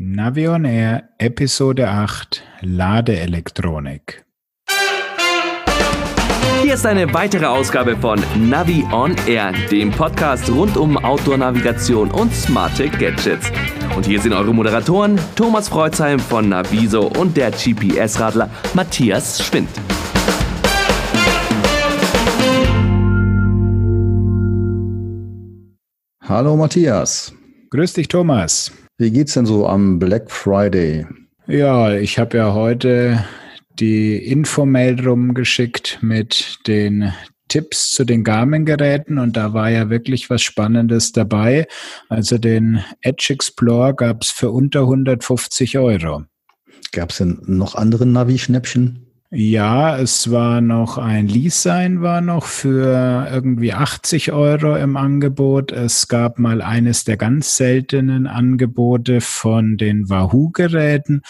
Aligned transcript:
Navion 0.00 0.64
Air 0.64 1.08
Episode 1.18 1.88
8 1.88 2.44
Ladeelektronik. 2.60 4.24
Hier 6.62 6.74
ist 6.74 6.86
eine 6.86 7.12
weitere 7.12 7.46
Ausgabe 7.46 7.96
von 7.96 8.22
Navi 8.36 8.84
On 8.92 9.16
Air, 9.26 9.50
dem 9.72 9.90
Podcast 9.90 10.48
rund 10.50 10.76
um 10.76 10.96
Outdoor-Navigation 10.96 12.12
und 12.12 12.32
smarte 12.32 12.88
Gadgets. 12.88 13.50
Und 13.96 14.06
hier 14.06 14.20
sind 14.20 14.34
eure 14.34 14.54
Moderatoren 14.54 15.18
Thomas 15.34 15.68
Freuzheim 15.68 16.20
von 16.20 16.48
Naviso 16.48 17.08
und 17.08 17.36
der 17.36 17.50
GPS-Radler 17.50 18.50
Matthias 18.74 19.44
Schwind. 19.44 19.68
Hallo 26.22 26.56
Matthias. 26.56 27.34
Grüß 27.70 27.94
dich, 27.94 28.06
Thomas. 28.06 28.70
Wie 29.00 29.12
geht's 29.12 29.34
denn 29.34 29.46
so 29.46 29.64
am 29.64 30.00
Black 30.00 30.28
Friday? 30.28 31.06
Ja, 31.46 31.92
ich 31.94 32.18
habe 32.18 32.36
ja 32.36 32.52
heute 32.52 33.24
die 33.78 34.16
Infomail 34.16 35.00
rumgeschickt 35.06 35.98
mit 36.02 36.58
den 36.66 37.12
Tipps 37.46 37.94
zu 37.94 38.04
den 38.04 38.24
Garmin-Geräten 38.24 39.18
und 39.18 39.36
da 39.36 39.54
war 39.54 39.70
ja 39.70 39.88
wirklich 39.88 40.30
was 40.30 40.42
Spannendes 40.42 41.12
dabei. 41.12 41.68
Also 42.08 42.38
den 42.38 42.82
Edge 43.00 43.32
Explorer 43.32 43.94
gab 43.94 44.22
es 44.22 44.30
für 44.30 44.50
unter 44.50 44.80
150 44.80 45.78
Euro. 45.78 46.24
Gab 46.90 47.10
es 47.10 47.18
denn 47.18 47.40
noch 47.46 47.76
andere 47.76 48.04
Navi-Schnäppchen? 48.04 49.07
Ja, 49.30 49.98
es 49.98 50.30
war 50.30 50.62
noch 50.62 50.96
ein 50.96 51.28
Lease-Sein 51.28 52.00
war 52.00 52.22
noch 52.22 52.46
für 52.46 53.28
irgendwie 53.30 53.74
80 53.74 54.32
Euro 54.32 54.74
im 54.76 54.96
Angebot. 54.96 55.70
Es 55.70 56.08
gab 56.08 56.38
mal 56.38 56.62
eines 56.62 57.04
der 57.04 57.18
ganz 57.18 57.58
seltenen 57.58 58.26
Angebote 58.26 59.20
von 59.20 59.76
den 59.76 60.08
Wahoo-Geräten 60.08 61.20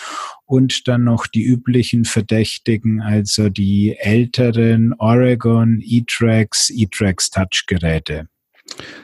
und 0.45 0.87
dann 0.87 1.03
noch 1.03 1.27
die 1.27 1.43
üblichen 1.43 2.05
Verdächtigen, 2.05 3.01
also 3.01 3.49
die 3.49 3.97
älteren 3.99 4.95
Oregon 4.99 5.81
E-Trax, 5.83 6.71
E-Trax 6.71 7.31
Touch-Geräte. 7.31 8.29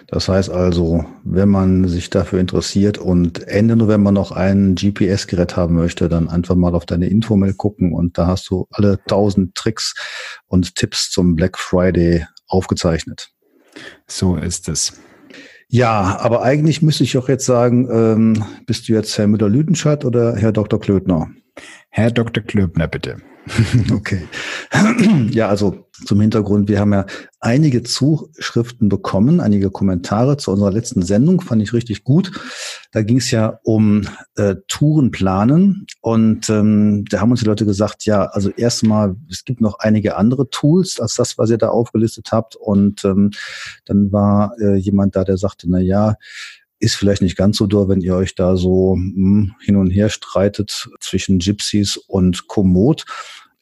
Das 0.06 0.28
heißt 0.28 0.50
also, 0.50 1.04
wenn 1.24 1.48
man 1.48 1.88
sich 1.88 2.10
dafür 2.10 2.38
interessiert 2.38 2.98
und 2.98 3.46
Ende 3.48 3.76
November 3.76 4.12
noch 4.12 4.30
ein 4.32 4.74
GPS-Gerät 4.74 5.56
haben 5.56 5.74
möchte, 5.74 6.08
dann 6.08 6.28
einfach 6.28 6.54
mal 6.54 6.74
auf 6.74 6.86
deine 6.86 7.08
Infomail 7.08 7.54
gucken 7.54 7.92
und 7.92 8.18
da 8.18 8.26
hast 8.26 8.48
du 8.50 8.66
alle 8.70 8.98
tausend 9.06 9.54
Tricks 9.54 9.94
und 10.46 10.74
Tipps 10.76 11.10
zum 11.10 11.34
Black 11.34 11.58
Friday 11.58 12.26
aufgezeichnet. 12.46 13.30
So 14.06 14.36
ist 14.36 14.68
es. 14.68 15.00
Ja, 15.68 16.18
aber 16.20 16.42
eigentlich 16.42 16.82
müsste 16.82 17.04
ich 17.04 17.16
auch 17.18 17.28
jetzt 17.28 17.46
sagen, 17.46 17.88
ähm, 17.90 18.44
bist 18.66 18.88
du 18.88 18.92
jetzt 18.92 19.16
Herr 19.18 19.26
Müller-Lüdenscheid 19.26 20.04
oder 20.04 20.36
Herr 20.36 20.52
Dr. 20.52 20.78
Klötner? 20.78 21.30
Herr 21.90 22.10
Dr. 22.10 22.42
Klöbner, 22.44 22.86
bitte. 22.86 23.16
Okay. 23.92 24.26
Ja, 25.30 25.48
also 25.48 25.86
zum 26.06 26.20
Hintergrund, 26.20 26.68
wir 26.68 26.80
haben 26.80 26.92
ja 26.92 27.06
einige 27.40 27.82
Zuschriften 27.82 28.88
bekommen, 28.88 29.40
einige 29.40 29.70
Kommentare 29.70 30.36
zu 30.36 30.50
unserer 30.50 30.72
letzten 30.72 31.02
Sendung, 31.02 31.40
fand 31.40 31.62
ich 31.62 31.72
richtig 31.72 32.04
gut. 32.04 32.32
Da 32.92 33.02
ging 33.02 33.18
es 33.18 33.30
ja 33.30 33.60
um 33.62 34.02
äh, 34.36 34.56
Tourenplanen 34.68 35.86
und 36.00 36.48
ähm, 36.50 37.04
da 37.08 37.20
haben 37.20 37.30
uns 37.30 37.40
die 37.40 37.46
Leute 37.46 37.64
gesagt, 37.64 38.06
ja, 38.06 38.24
also 38.24 38.50
erstmal, 38.50 39.16
es 39.30 39.44
gibt 39.44 39.60
noch 39.60 39.78
einige 39.78 40.16
andere 40.16 40.50
Tools 40.50 41.00
als 41.00 41.14
das, 41.14 41.38
was 41.38 41.50
ihr 41.50 41.58
da 41.58 41.68
aufgelistet 41.68 42.32
habt 42.32 42.56
und 42.56 43.04
ähm, 43.04 43.30
dann 43.84 44.12
war 44.12 44.54
äh, 44.60 44.76
jemand 44.76 45.16
da, 45.16 45.24
der 45.24 45.36
sagte, 45.36 45.68
na 45.70 45.78
ja, 45.78 46.16
ist 46.84 46.96
vielleicht 46.96 47.22
nicht 47.22 47.36
ganz 47.36 47.56
so 47.56 47.66
doll, 47.66 47.88
wenn 47.88 48.00
ihr 48.00 48.14
euch 48.14 48.34
da 48.34 48.56
so 48.56 48.94
hm, 48.94 49.54
hin 49.60 49.76
und 49.76 49.90
her 49.90 50.08
streitet 50.10 50.88
zwischen 51.00 51.38
Gypsies 51.38 51.96
und 51.96 52.46
Komoot. 52.46 53.04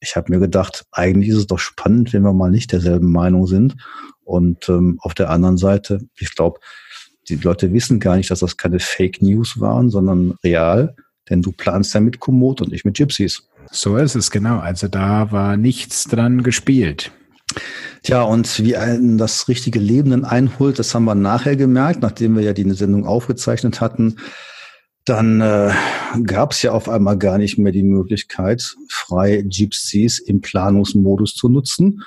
Ich 0.01 0.17
habe 0.17 0.33
mir 0.33 0.41
gedacht, 0.41 0.84
eigentlich 0.91 1.28
ist 1.31 1.37
es 1.37 1.47
doch 1.47 1.61
spannend, 1.61 2.12
wenn 2.12 2.23
wir 2.23 2.33
mal 2.33 2.50
nicht 2.50 2.73
derselben 2.73 3.12
Meinung 3.12 3.47
sind. 3.47 3.77
Und 4.25 4.69
ähm, 4.69 4.99
auf 5.00 5.15
der 5.15 5.31
anderen 5.31 5.56
Seite, 5.56 6.00
ich 6.19 6.34
glaube, 6.34 6.59
die 7.28 7.37
Leute 7.37 7.72
wissen 7.72 8.00
gar 8.00 8.16
nicht, 8.16 8.31
dass 8.31 8.41
das 8.41 8.56
keine 8.56 8.81
Fake 8.81 9.22
News 9.22 9.60
waren, 9.60 9.91
sondern 9.91 10.34
real, 10.43 10.97
denn 11.31 11.43
du 11.43 11.53
planst 11.53 11.94
ja 11.94 12.00
mit 12.00 12.19
Komoot 12.19 12.60
und 12.60 12.72
nicht 12.72 12.84
mit 12.84 12.97
Gypsies. 12.97 13.49
So 13.71 13.97
ist 13.97 14.16
es, 14.16 14.33
genau. 14.33 14.59
Also 14.59 14.89
da 14.89 15.31
war 15.31 15.56
nichts 15.56 16.04
dran 16.04 16.43
gespielt. 16.43 17.12
Tja, 18.03 18.23
und 18.23 18.59
wie 18.59 18.77
einen 18.77 19.17
das 19.17 19.47
richtige 19.47 19.79
Leben 19.79 20.11
dann 20.11 20.25
einholt, 20.25 20.81
das 20.81 20.93
haben 20.95 21.05
wir 21.05 21.15
nachher 21.15 21.55
gemerkt, 21.55 22.03
nachdem 22.03 22.35
wir 22.35 22.43
ja 22.43 22.53
die 22.53 22.69
Sendung 22.73 23.07
aufgezeichnet 23.07 23.81
hatten. 23.81 24.17
Dann 25.05 25.41
äh, 25.41 25.73
gab 26.25 26.53
es 26.53 26.63
ja 26.63 26.73
auf 26.73 26.89
einmal 26.89 27.17
gar 27.17 27.39
nicht 27.39 27.59
mehr 27.59 27.73
die 27.73 27.85
Möglichkeit, 27.85 28.75
frei 28.89 29.43
Gypsies 29.43 30.19
im 30.19 30.41
Planungsmodus 30.41 31.35
zu 31.35 31.49
nutzen. 31.49 32.03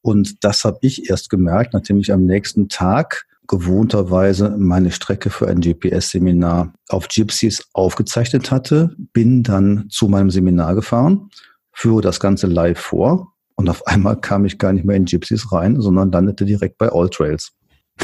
Und 0.00 0.44
das 0.44 0.64
habe 0.64 0.78
ich 0.82 1.10
erst 1.10 1.28
gemerkt, 1.28 1.74
nachdem 1.74 1.98
ich 1.98 2.12
am 2.12 2.24
nächsten 2.24 2.68
Tag 2.68 3.26
gewohnterweise 3.48 4.56
meine 4.56 4.92
Strecke 4.92 5.30
für 5.30 5.48
ein 5.48 5.60
GPS-Seminar 5.60 6.72
auf 6.88 7.08
Gypsies 7.08 7.68
aufgezeichnet 7.72 8.52
hatte, 8.52 8.94
bin 9.12 9.42
dann 9.42 9.86
zu 9.90 10.08
meinem 10.08 10.30
Seminar 10.30 10.76
gefahren, 10.76 11.30
führe 11.72 12.00
das 12.00 12.20
Ganze 12.20 12.46
live 12.46 12.78
vor 12.78 13.32
und 13.56 13.68
auf 13.68 13.86
einmal 13.86 14.20
kam 14.20 14.44
ich 14.44 14.58
gar 14.58 14.72
nicht 14.72 14.84
mehr 14.84 14.96
in 14.96 15.04
Gypsies 15.04 15.52
rein, 15.52 15.80
sondern 15.80 16.12
landete 16.12 16.44
direkt 16.44 16.78
bei 16.78 16.90
All 16.90 17.08
Trails. 17.08 17.52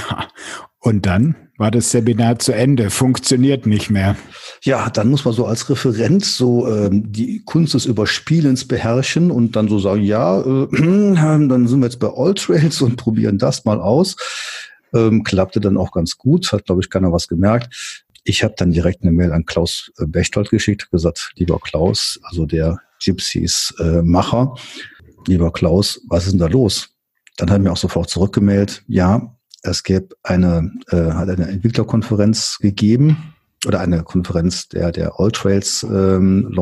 Und 0.81 1.07
dann 1.07 1.35
war 1.57 1.73
das 1.73 1.91
Seminar 1.91 2.39
zu 2.39 2.53
Ende, 2.53 2.91
funktioniert 2.91 3.67
nicht 3.67 3.91
mehr. 3.91 4.17
Ja, 4.63 4.89
dann 4.91 5.11
muss 5.11 5.25
man 5.25 5.35
so 5.35 5.45
als 5.45 5.69
Referent 5.69 6.25
so 6.25 6.69
ähm, 6.69 7.11
die 7.11 7.43
Kunst 7.45 7.75
des 7.75 7.85
Überspielens 7.85 8.67
beherrschen 8.67 9.33
und 9.33 9.57
dann 9.57 9.69
so 9.69 9.81
sagen, 9.81 10.03
ja, 10.03 10.41
äh, 10.41 10.69
dann 10.71 11.67
sind 11.67 11.81
wir 11.81 11.87
jetzt 11.87 11.99
bei 11.99 12.09
All 12.09 12.35
Trails 12.35 12.81
und 12.81 12.97
probieren 12.97 13.39
das 13.39 13.65
mal 13.65 13.81
aus. 13.81 14.17
Ähm, 14.95 15.25
klappte 15.25 15.61
dann 15.61 15.77
auch 15.77 15.91
ganz 15.91 16.17
gut, 16.17 16.51
hat, 16.53 16.65
glaube 16.65 16.81
ich, 16.81 16.91
keiner 16.91 17.13
was 17.13 17.27
gemerkt. 17.27 18.05
Ich 18.23 18.45
habe 18.45 18.55
dann 18.57 18.71
direkt 18.71 19.03
eine 19.03 19.13
Mail 19.13 19.33
an 19.33 19.45
Klaus 19.45 19.91
äh, 19.99 20.07
Bechtold 20.07 20.51
geschickt, 20.51 20.91
gesagt, 20.91 21.33
lieber 21.37 21.59
Klaus, 21.59 22.21
also 22.23 22.47
der 22.47 22.79
Gypsies-Macher, 23.03 24.55
äh, 24.55 24.61
lieber 25.27 25.53
Klaus, 25.53 26.01
was 26.09 26.25
ist 26.25 26.33
denn 26.33 26.41
da 26.41 26.47
los? 26.47 26.91
Dann 27.37 27.51
hat 27.51 27.59
er 27.59 27.63
mir 27.63 27.73
auch 27.73 27.77
sofort 27.77 28.11
zurückgemeldet, 28.11 28.83
ja, 28.89 29.35
es 29.63 29.83
gäbe 29.83 30.17
eine, 30.23 30.73
äh, 30.89 31.13
hat 31.13 31.29
eine 31.29 31.49
Entwicklerkonferenz 31.49 32.59
gegeben 32.61 33.35
oder 33.67 33.81
eine 33.81 34.03
Konferenz 34.03 34.69
der, 34.69 34.93
der 34.93 35.19
All 35.19 35.33
Trails 35.33 35.85
ähm. 35.89 36.55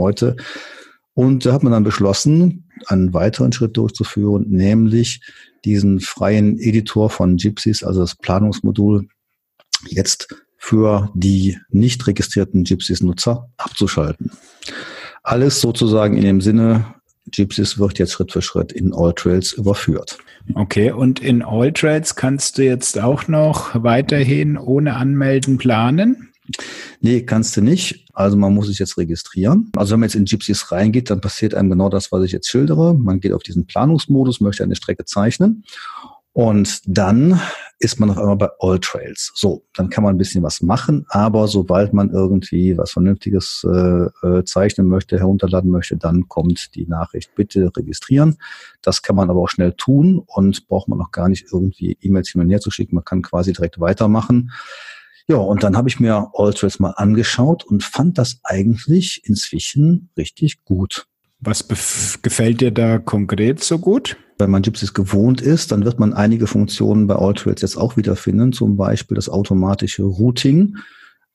Und 1.15 1.47
da 1.47 1.53
hat 1.53 1.62
man 1.62 1.72
dann 1.72 1.84
beschlossen, 1.84 2.69
einen 2.87 3.15
weiteren 3.15 3.53
Schritt 3.53 3.77
durchzuführen, 3.77 4.47
nämlich 4.49 5.22
diesen 5.65 6.00
freien 6.00 6.59
Editor 6.59 7.09
von 7.09 7.37
Gypsies, 7.37 7.83
also 7.83 8.00
das 8.00 8.16
Planungsmodul, 8.16 9.09
jetzt 9.89 10.28
für 10.59 11.11
die 11.15 11.59
nicht 11.71 12.06
registrierten 12.06 12.65
Gypsies-Nutzer 12.65 13.49
abzuschalten. 13.56 14.31
Alles 15.22 15.61
sozusagen 15.61 16.16
in 16.16 16.25
dem 16.25 16.41
Sinne, 16.41 16.95
Gypsies 17.31 17.79
wird 17.79 17.99
jetzt 17.99 18.13
Schritt 18.13 18.33
für 18.33 18.43
Schritt 18.43 18.73
in 18.73 18.93
All 18.95 19.13
Trails 19.13 19.53
überführt. 19.53 20.19
Okay, 20.55 20.93
und 20.93 21.21
in 21.21 21.43
All 21.43 21.73
Trails 21.73 22.15
kannst 22.15 22.59
du 22.59 22.65
jetzt 22.65 23.01
auch 23.01 23.29
noch 23.29 23.83
weiterhin 23.83 24.57
ohne 24.57 24.95
Anmelden 24.95 25.59
planen? 25.59 26.31
Nee, 27.01 27.23
kannst 27.23 27.57
du 27.57 27.61
nicht. 27.61 28.07
Also 28.13 28.37
man 28.37 28.55
muss 28.55 28.69
sich 28.69 28.79
jetzt 28.79 28.97
registrieren. 28.97 29.71
Also 29.77 29.93
wenn 29.93 30.01
man 30.01 30.09
jetzt 30.09 30.15
in 30.15 30.25
Gypsies 30.25 30.71
reingeht, 30.71 31.11
dann 31.11 31.21
passiert 31.21 31.55
einem 31.55 31.71
genau 31.71 31.89
das, 31.89 32.13
was 32.13 32.25
ich 32.25 32.33
jetzt 32.33 32.49
schildere. 32.49 32.95
Man 32.95 33.21
geht 33.21 33.33
auf 33.33 33.43
diesen 33.43 33.67
Planungsmodus, 33.67 34.41
möchte 34.41 34.63
eine 34.63 34.77
Strecke 34.77 35.05
zeichnen 35.05 35.65
und 36.33 36.81
dann 36.85 37.41
ist 37.79 38.01
man 38.01 38.11
auf 38.11 38.19
einmal 38.19 38.37
bei 38.37 38.49
All 38.61 38.79
Trails. 38.79 39.33
So, 39.35 39.65
dann 39.75 39.91
kann 39.91 40.03
man 40.03 40.15
ein 40.15 40.19
bisschen 40.19 40.43
was 40.43 40.63
machen, 40.63 41.05
aber 41.09 41.47
sobald 41.47 41.93
man 41.93 42.11
irgendwie 42.11 42.77
was 42.79 42.93
Vernünftiges 42.93 43.67
äh, 43.69 44.07
äh, 44.27 44.45
zeichnen 44.45 44.89
möchte, 44.89 45.19
herunterladen 45.19 45.71
möchte, 45.71 45.97
dann 45.97 46.28
kommt 46.28 46.75
die 46.75 46.87
Nachricht, 46.87 47.34
bitte 47.34 47.71
registrieren. 47.77 48.37
Das 48.81 49.03
kann 49.03 49.17
man 49.17 49.28
aber 49.28 49.41
auch 49.41 49.51
schnell 49.51 49.73
tun 49.73 50.23
und 50.27 50.67
braucht 50.69 50.89
man 50.89 51.01
auch 51.01 51.11
gar 51.11 51.28
nicht 51.28 51.47
irgendwie 51.53 51.99
E-Mails 52.01 52.31
hin 52.31 52.41
und 52.41 52.51
her 52.51 52.61
zu 52.61 52.71
schicken. 52.71 52.95
Man 52.95 53.05
kann 53.05 53.23
quasi 53.23 53.53
direkt 53.53 53.79
weitermachen. 53.79 54.53
Ja, 55.29 55.37
und 55.37 55.63
dann 55.65 55.77
habe 55.77 55.89
ich 55.89 56.01
mir 56.01 56.31
All 56.34 56.55
Trails 56.55 56.79
mal 56.79 56.93
angeschaut 56.93 57.65
und 57.65 57.83
fand 57.83 58.17
das 58.17 58.41
eigentlich 58.45 59.22
inzwischen 59.25 60.11
richtig 60.17 60.65
gut. 60.65 61.09
Was 61.41 61.68
gefällt 62.22 62.60
dir 62.60 62.71
da 62.71 62.98
konkret 62.98 63.62
so 63.62 63.78
gut? 63.78 64.16
Wenn 64.38 64.50
man 64.50 64.62
Gypsies 64.62 64.94
gewohnt 64.94 65.41
ist, 65.41 65.72
dann 65.72 65.84
wird 65.84 65.98
man 65.98 66.12
einige 66.12 66.47
Funktionen 66.47 67.06
bei 67.06 67.16
AllTrails 67.16 67.62
jetzt 67.62 67.77
auch 67.77 67.97
wiederfinden, 67.97 68.53
zum 68.53 68.77
Beispiel 68.77 69.15
das 69.15 69.28
automatische 69.28 70.03
Routing, 70.03 70.77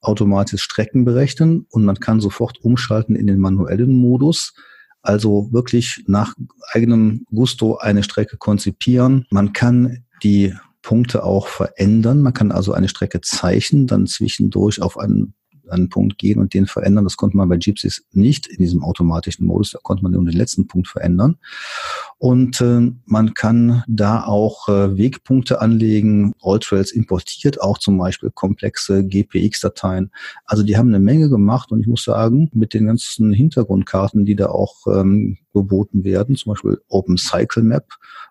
automatisches 0.01 0.61
Strecken 0.61 1.05
berechnen 1.05 1.65
und 1.69 1.85
man 1.85 1.99
kann 1.99 2.19
sofort 2.19 2.59
umschalten 2.63 3.15
in 3.15 3.27
den 3.27 3.39
manuellen 3.39 3.93
Modus. 3.93 4.53
Also 5.03 5.51
wirklich 5.51 6.03
nach 6.07 6.35
eigenem 6.73 7.25
Gusto 7.31 7.77
eine 7.77 8.03
Strecke 8.03 8.37
konzipieren. 8.37 9.25
Man 9.31 9.53
kann 9.53 10.05
die 10.21 10.53
Punkte 10.83 11.23
auch 11.23 11.47
verändern. 11.47 12.21
Man 12.21 12.33
kann 12.33 12.51
also 12.51 12.73
eine 12.73 12.89
Strecke 12.89 13.21
zeichnen, 13.21 13.87
dann 13.87 14.05
zwischendurch 14.07 14.81
auf 14.81 14.97
einen 14.97 15.33
einen 15.71 15.89
Punkt 15.89 16.17
gehen 16.17 16.39
und 16.39 16.53
den 16.53 16.67
verändern. 16.67 17.03
Das 17.03 17.17
konnte 17.17 17.37
man 17.37 17.49
bei 17.49 17.57
Gypsies 17.57 18.05
nicht 18.11 18.47
in 18.47 18.57
diesem 18.57 18.83
automatischen 18.83 19.45
Modus. 19.45 19.71
Da 19.71 19.79
konnte 19.81 20.03
man 20.03 20.11
nur 20.11 20.23
den 20.23 20.37
letzten 20.37 20.67
Punkt 20.67 20.87
verändern. 20.87 21.37
Und 22.17 22.61
äh, 22.61 22.91
man 23.05 23.33
kann 23.33 23.83
da 23.87 24.23
auch 24.23 24.69
äh, 24.69 24.97
Wegpunkte 24.97 25.61
anlegen. 25.61 26.33
Alltrails 26.41 26.91
importiert 26.91 27.61
auch 27.61 27.77
zum 27.77 27.97
Beispiel 27.97 28.31
komplexe 28.33 29.05
GPX-Dateien. 29.05 30.11
Also 30.45 30.63
die 30.63 30.77
haben 30.77 30.89
eine 30.89 30.99
Menge 30.99 31.29
gemacht 31.29 31.71
und 31.71 31.81
ich 31.81 31.87
muss 31.87 32.03
sagen, 32.03 32.49
mit 32.53 32.73
den 32.73 32.85
ganzen 32.85 33.33
Hintergrundkarten, 33.33 34.25
die 34.25 34.35
da 34.35 34.47
auch 34.47 34.85
ähm, 34.87 35.37
geboten 35.53 36.03
werden, 36.03 36.35
zum 36.35 36.53
Beispiel 36.53 36.81
Open 36.89 37.17
Cycle 37.17 37.63
Map 37.63 37.87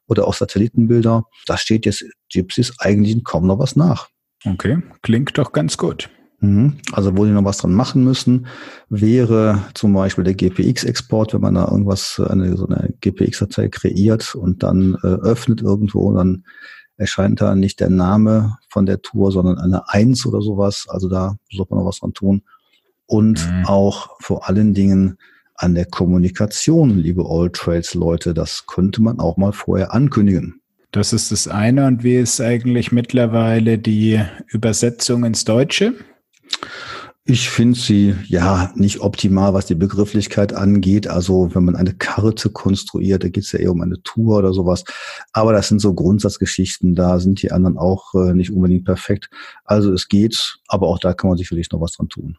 oder 0.06 0.26
auch 0.26 0.34
Satellitenbilder, 0.34 1.24
da 1.46 1.56
steht 1.56 1.86
jetzt 1.86 2.04
Gypsies 2.32 2.78
eigentlich 2.78 3.22
kaum 3.24 3.46
noch 3.46 3.58
was 3.58 3.76
nach. 3.76 4.08
Okay, 4.44 4.82
klingt 5.02 5.36
doch 5.36 5.52
ganz 5.52 5.76
gut. 5.76 6.10
Mhm. 6.40 6.78
Also 6.92 7.16
wo 7.16 7.24
die 7.24 7.30
noch 7.30 7.44
was 7.44 7.58
dran 7.58 7.72
machen 7.72 8.02
müssen, 8.02 8.46
wäre 8.88 9.58
zum 9.74 9.92
Beispiel 9.92 10.24
der 10.24 10.34
GPX-Export, 10.34 11.34
wenn 11.34 11.42
man 11.42 11.54
da 11.54 11.68
irgendwas, 11.70 12.20
eine, 12.28 12.56
so 12.56 12.66
eine 12.66 12.92
GPX-Datei 13.00 13.68
kreiert 13.68 14.34
und 14.34 14.62
dann 14.62 14.96
äh, 15.02 15.06
öffnet 15.06 15.60
irgendwo, 15.60 16.12
dann 16.14 16.44
erscheint 16.96 17.40
da 17.40 17.54
nicht 17.54 17.80
der 17.80 17.90
Name 17.90 18.58
von 18.68 18.86
der 18.86 19.00
Tour, 19.02 19.32
sondern 19.32 19.58
eine 19.58 19.88
Eins 19.88 20.26
oder 20.26 20.42
sowas. 20.42 20.86
Also 20.88 21.08
da 21.08 21.36
sollte 21.50 21.74
man 21.74 21.82
noch 21.82 21.88
was 21.88 22.00
dran 22.00 22.12
tun. 22.12 22.42
Und 23.06 23.46
mhm. 23.50 23.64
auch 23.66 24.16
vor 24.20 24.48
allen 24.48 24.74
Dingen 24.74 25.16
an 25.56 25.74
der 25.74 25.86
Kommunikation, 25.86 26.98
liebe 26.98 27.24
All 27.26 27.50
Trails 27.50 27.94
Leute, 27.94 28.34
das 28.34 28.66
könnte 28.66 29.02
man 29.02 29.18
auch 29.18 29.36
mal 29.36 29.52
vorher 29.52 29.92
ankündigen. 29.92 30.60
Das 30.92 31.12
ist 31.12 31.32
das 31.32 31.48
eine. 31.48 31.86
Und 31.86 32.02
wie 32.02 32.16
ist 32.16 32.40
eigentlich 32.40 32.92
mittlerweile 32.92 33.78
die 33.78 34.20
Übersetzung 34.48 35.24
ins 35.24 35.44
Deutsche? 35.44 35.94
Ich 37.24 37.48
finde 37.48 37.78
sie 37.78 38.16
ja 38.26 38.72
nicht 38.74 39.00
optimal, 39.00 39.54
was 39.54 39.66
die 39.66 39.74
Begrifflichkeit 39.74 40.52
angeht. 40.52 41.06
Also 41.06 41.54
wenn 41.54 41.64
man 41.64 41.76
eine 41.76 41.94
Karte 41.94 42.50
konstruiert, 42.50 43.22
da 43.22 43.28
geht 43.28 43.44
es 43.44 43.52
ja 43.52 43.60
eher 43.60 43.72
um 43.72 43.82
eine 43.82 44.02
Tour 44.02 44.38
oder 44.38 44.52
sowas. 44.52 44.84
Aber 45.32 45.52
das 45.52 45.68
sind 45.68 45.80
so 45.80 45.94
Grundsatzgeschichten, 45.94 46.94
da 46.94 47.20
sind 47.20 47.42
die 47.42 47.52
anderen 47.52 47.78
auch 47.78 48.14
äh, 48.14 48.32
nicht 48.34 48.52
unbedingt 48.52 48.84
perfekt. 48.84 49.30
Also 49.64 49.92
es 49.92 50.08
geht, 50.08 50.58
aber 50.66 50.88
auch 50.88 50.98
da 50.98 51.12
kann 51.12 51.28
man 51.28 51.38
sicherlich 51.38 51.70
noch 51.70 51.80
was 51.80 51.92
dran 51.92 52.08
tun. 52.08 52.36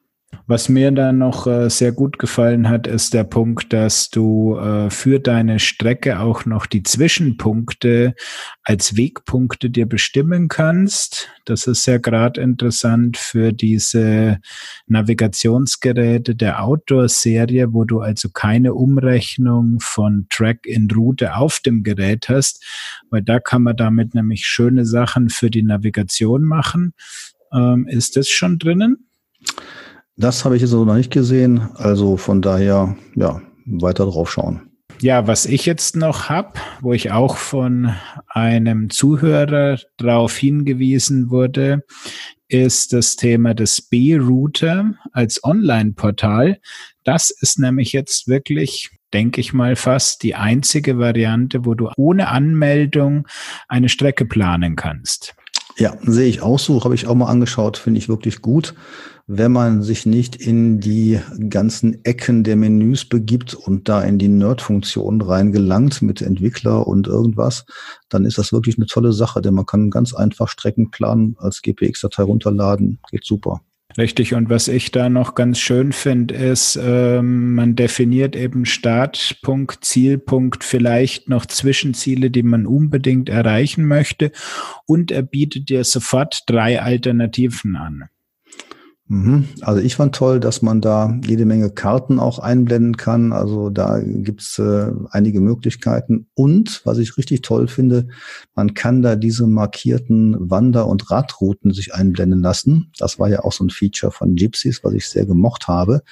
Was 0.47 0.67
mir 0.67 0.91
da 0.91 1.13
noch 1.13 1.47
äh, 1.47 1.69
sehr 1.69 1.91
gut 1.91 2.19
gefallen 2.19 2.67
hat, 2.67 2.85
ist 2.85 3.13
der 3.13 3.23
Punkt, 3.23 3.71
dass 3.71 4.09
du 4.09 4.57
äh, 4.57 4.89
für 4.89 5.19
deine 5.19 5.59
Strecke 5.59 6.19
auch 6.19 6.45
noch 6.45 6.65
die 6.65 6.83
Zwischenpunkte 6.83 8.15
als 8.63 8.97
Wegpunkte 8.97 9.69
dir 9.69 9.87
bestimmen 9.87 10.49
kannst. 10.49 11.29
Das 11.45 11.67
ist 11.67 11.85
ja 11.85 11.99
gerade 11.99 12.41
interessant 12.41 13.17
für 13.17 13.53
diese 13.53 14.39
Navigationsgeräte 14.87 16.35
der 16.35 16.63
Outdoor-Serie, 16.63 17.73
wo 17.73 17.85
du 17.85 18.01
also 18.01 18.29
keine 18.29 18.73
Umrechnung 18.73 19.79
von 19.79 20.27
Track 20.29 20.65
in 20.65 20.89
Route 20.91 21.35
auf 21.35 21.59
dem 21.59 21.83
Gerät 21.83 22.27
hast, 22.29 22.61
weil 23.09 23.21
da 23.21 23.39
kann 23.39 23.63
man 23.63 23.77
damit 23.77 24.15
nämlich 24.15 24.45
schöne 24.45 24.85
Sachen 24.85 25.29
für 25.29 25.49
die 25.49 25.63
Navigation 25.63 26.43
machen. 26.43 26.93
Ähm, 27.53 27.87
ist 27.87 28.17
das 28.17 28.27
schon 28.27 28.59
drinnen? 28.59 29.07
Das 30.21 30.45
habe 30.45 30.55
ich 30.55 30.61
jetzt 30.61 30.71
noch 30.71 30.85
nicht 30.85 31.11
gesehen. 31.11 31.69
Also 31.73 32.15
von 32.15 32.43
daher, 32.43 32.95
ja, 33.15 33.41
weiter 33.65 34.05
drauf 34.05 34.31
schauen. 34.31 34.61
Ja, 35.01 35.25
was 35.25 35.47
ich 35.47 35.65
jetzt 35.65 35.95
noch 35.95 36.29
habe, 36.29 36.59
wo 36.79 36.93
ich 36.93 37.11
auch 37.11 37.37
von 37.37 37.95
einem 38.27 38.91
Zuhörer 38.91 39.79
darauf 39.97 40.37
hingewiesen 40.37 41.31
wurde, 41.31 41.83
ist 42.49 42.93
das 42.93 43.15
Thema 43.15 43.55
des 43.55 43.81
B-Router 43.81 44.93
als 45.11 45.43
Online-Portal. 45.43 46.59
Das 47.03 47.31
ist 47.31 47.57
nämlich 47.57 47.91
jetzt 47.91 48.27
wirklich, 48.27 48.91
denke 49.15 49.41
ich 49.41 49.53
mal, 49.53 49.75
fast 49.75 50.21
die 50.21 50.35
einzige 50.35 50.99
Variante, 50.99 51.65
wo 51.65 51.73
du 51.73 51.89
ohne 51.97 52.27
Anmeldung 52.27 53.27
eine 53.67 53.89
Strecke 53.89 54.25
planen 54.25 54.75
kannst. 54.75 55.33
Ja, 55.77 55.97
sehe 56.03 56.27
ich 56.27 56.41
auch 56.41 56.59
so, 56.59 56.83
habe 56.83 56.93
ich 56.93 57.07
auch 57.07 57.15
mal 57.15 57.25
angeschaut, 57.25 57.77
finde 57.77 57.97
ich 57.97 58.07
wirklich 58.07 58.43
gut 58.43 58.75
wenn 59.27 59.51
man 59.51 59.81
sich 59.81 60.05
nicht 60.05 60.35
in 60.35 60.79
die 60.79 61.19
ganzen 61.49 62.03
Ecken 62.03 62.43
der 62.43 62.55
Menüs 62.55 63.05
begibt 63.05 63.53
und 63.53 63.87
da 63.87 64.01
in 64.01 64.17
die 64.17 64.27
Nerd-Funktionen 64.27 65.21
reingelangt 65.21 66.01
mit 66.01 66.21
Entwickler 66.21 66.87
und 66.87 67.07
irgendwas, 67.07 67.65
dann 68.09 68.25
ist 68.25 68.37
das 68.37 68.51
wirklich 68.51 68.77
eine 68.77 68.87
tolle 68.87 69.13
Sache, 69.13 69.41
denn 69.41 69.53
man 69.53 69.65
kann 69.65 69.89
ganz 69.89 70.13
einfach 70.13 70.47
Strecken 70.47 70.91
planen, 70.91 71.35
als 71.39 71.61
GPX-Datei 71.61 72.23
runterladen, 72.23 72.99
geht 73.09 73.25
super. 73.25 73.61
Richtig, 73.97 74.33
und 74.33 74.49
was 74.49 74.67
ich 74.67 74.91
da 74.91 75.09
noch 75.09 75.35
ganz 75.35 75.59
schön 75.59 75.91
finde, 75.91 76.35
ist, 76.35 76.79
ähm, 76.81 77.55
man 77.55 77.75
definiert 77.75 78.35
eben 78.35 78.65
Startpunkt, 78.65 79.83
Zielpunkt, 79.83 80.63
vielleicht 80.63 81.29
noch 81.29 81.45
Zwischenziele, 81.45 82.31
die 82.31 82.43
man 82.43 82.65
unbedingt 82.65 83.27
erreichen 83.27 83.85
möchte, 83.85 84.31
und 84.85 85.11
er 85.11 85.23
bietet 85.23 85.69
dir 85.69 85.83
sofort 85.83 86.43
drei 86.47 86.81
Alternativen 86.81 87.75
an. 87.75 88.09
Mhm. 89.11 89.49
Also 89.59 89.81
ich 89.81 89.97
fand 89.97 90.15
toll, 90.15 90.39
dass 90.39 90.61
man 90.61 90.79
da 90.79 91.19
jede 91.25 91.45
Menge 91.45 91.69
Karten 91.69 92.17
auch 92.17 92.39
einblenden 92.39 92.95
kann. 92.95 93.33
Also 93.33 93.69
da 93.69 93.99
gibt's 93.99 94.57
äh, 94.57 94.89
einige 95.09 95.41
Möglichkeiten. 95.41 96.27
Und 96.33 96.79
was 96.85 96.97
ich 96.97 97.17
richtig 97.17 97.41
toll 97.41 97.67
finde, 97.67 98.07
man 98.55 98.73
kann 98.73 99.01
da 99.01 99.17
diese 99.17 99.47
markierten 99.47 100.49
Wander- 100.49 100.87
und 100.87 101.11
Radrouten 101.11 101.73
sich 101.73 101.93
einblenden 101.93 102.39
lassen. 102.41 102.93
Das 102.97 103.19
war 103.19 103.27
ja 103.27 103.43
auch 103.43 103.51
so 103.51 103.65
ein 103.65 103.69
Feature 103.69 104.13
von 104.13 104.35
Gypsies, 104.35 104.81
was 104.81 104.93
ich 104.93 105.09
sehr 105.09 105.25
gemocht 105.25 105.67
habe. 105.67 106.03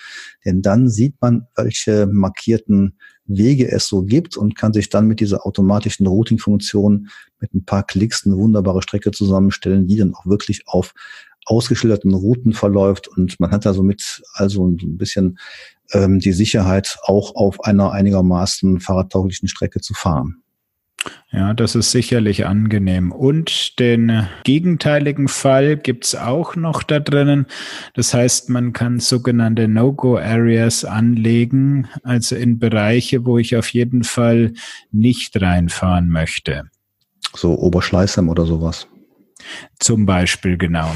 Denn 0.43 0.61
dann 0.61 0.89
sieht 0.89 1.15
man, 1.21 1.47
welche 1.55 2.05
markierten 2.05 2.97
Wege 3.29 3.71
es 3.71 3.87
so 3.87 4.03
gibt 4.03 4.35
und 4.35 4.57
kann 4.57 4.73
sich 4.73 4.89
dann 4.89 5.07
mit 5.07 5.21
dieser 5.21 5.45
automatischen 5.45 6.05
Routing-Funktion 6.05 7.07
mit 7.39 7.53
ein 7.53 7.63
paar 7.63 7.83
Klicks 7.83 8.25
eine 8.25 8.35
wunderbare 8.35 8.81
Strecke 8.81 9.11
zusammenstellen, 9.11 9.87
die 9.87 9.95
dann 9.95 10.13
auch 10.13 10.25
wirklich 10.25 10.63
auf 10.67 10.93
ausgeschilderten 11.45 12.13
Routen 12.13 12.53
verläuft 12.53 13.07
und 13.07 13.39
man 13.39 13.51
hat 13.51 13.65
da 13.65 13.73
somit 13.73 14.21
also 14.33 14.67
ein 14.67 14.97
bisschen 14.97 15.39
ähm, 15.93 16.19
die 16.19 16.33
Sicherheit, 16.33 16.97
auch 17.03 17.35
auf 17.35 17.63
einer 17.63 17.91
einigermaßen 17.91 18.79
fahrradtauglichen 18.79 19.47
Strecke 19.47 19.81
zu 19.81 19.93
fahren. 19.93 20.41
Ja, 21.31 21.53
das 21.53 21.75
ist 21.75 21.91
sicherlich 21.91 22.45
angenehm. 22.45 23.11
Und 23.11 23.79
den 23.79 24.27
gegenteiligen 24.43 25.27
Fall 25.27 25.77
gibt's 25.77 26.13
auch 26.13 26.55
noch 26.55 26.83
da 26.83 26.99
drinnen. 26.99 27.45
Das 27.93 28.13
heißt, 28.13 28.49
man 28.49 28.73
kann 28.73 28.99
sogenannte 28.99 29.67
No-Go-Areas 29.67 30.85
anlegen, 30.85 31.87
also 32.03 32.35
in 32.35 32.59
Bereiche, 32.59 33.25
wo 33.25 33.37
ich 33.37 33.55
auf 33.55 33.69
jeden 33.69 34.03
Fall 34.03 34.53
nicht 34.91 35.39
reinfahren 35.41 36.09
möchte. 36.09 36.63
So 37.33 37.57
Oberschleißheim 37.57 38.27
oder 38.27 38.45
sowas. 38.45 38.87
Zum 39.79 40.05
Beispiel, 40.05 40.57
genau. 40.57 40.93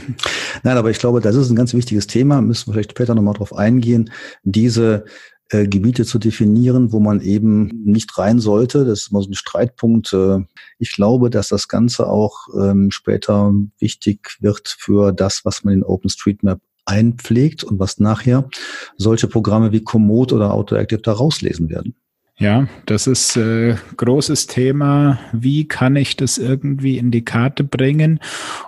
Nein, 0.62 0.76
aber 0.76 0.90
ich 0.90 0.98
glaube, 0.98 1.20
das 1.20 1.36
ist 1.36 1.50
ein 1.50 1.56
ganz 1.56 1.74
wichtiges 1.74 2.06
Thema, 2.06 2.40
müssen 2.40 2.68
wir 2.68 2.74
vielleicht 2.74 2.92
später 2.92 3.14
nochmal 3.14 3.34
drauf 3.34 3.54
eingehen, 3.54 4.10
diese 4.42 5.04
äh, 5.50 5.68
Gebiete 5.68 6.04
zu 6.04 6.18
definieren, 6.18 6.92
wo 6.92 6.98
man 6.98 7.20
eben 7.20 7.68
nicht 7.84 8.18
rein 8.18 8.40
sollte. 8.40 8.84
Das 8.84 9.02
ist 9.02 9.10
immer 9.10 9.22
so 9.22 9.30
ein 9.30 9.34
Streitpunkt. 9.34 10.12
Äh, 10.12 10.40
ich 10.78 10.92
glaube, 10.92 11.30
dass 11.30 11.48
das 11.48 11.68
Ganze 11.68 12.08
auch 12.08 12.48
ähm, 12.58 12.90
später 12.90 13.52
wichtig 13.78 14.36
wird 14.40 14.74
für 14.78 15.12
das, 15.12 15.44
was 15.44 15.62
man 15.62 15.74
in 15.74 15.82
OpenStreetMap 15.84 16.60
einpflegt 16.84 17.64
und 17.64 17.78
was 17.78 17.98
nachher 17.98 18.48
solche 18.96 19.28
Programme 19.28 19.72
wie 19.72 19.82
Komoot 19.82 20.32
oder 20.32 20.52
AutoActive 20.52 21.02
da 21.02 21.12
rauslesen 21.12 21.68
werden. 21.68 21.94
Ja, 22.38 22.68
das 22.84 23.06
ist 23.06 23.36
äh, 23.38 23.76
großes 23.96 24.46
Thema. 24.46 25.18
Wie 25.32 25.66
kann 25.66 25.96
ich 25.96 26.16
das 26.16 26.36
irgendwie 26.36 26.98
in 26.98 27.10
die 27.10 27.24
Karte 27.24 27.64
bringen? 27.64 28.20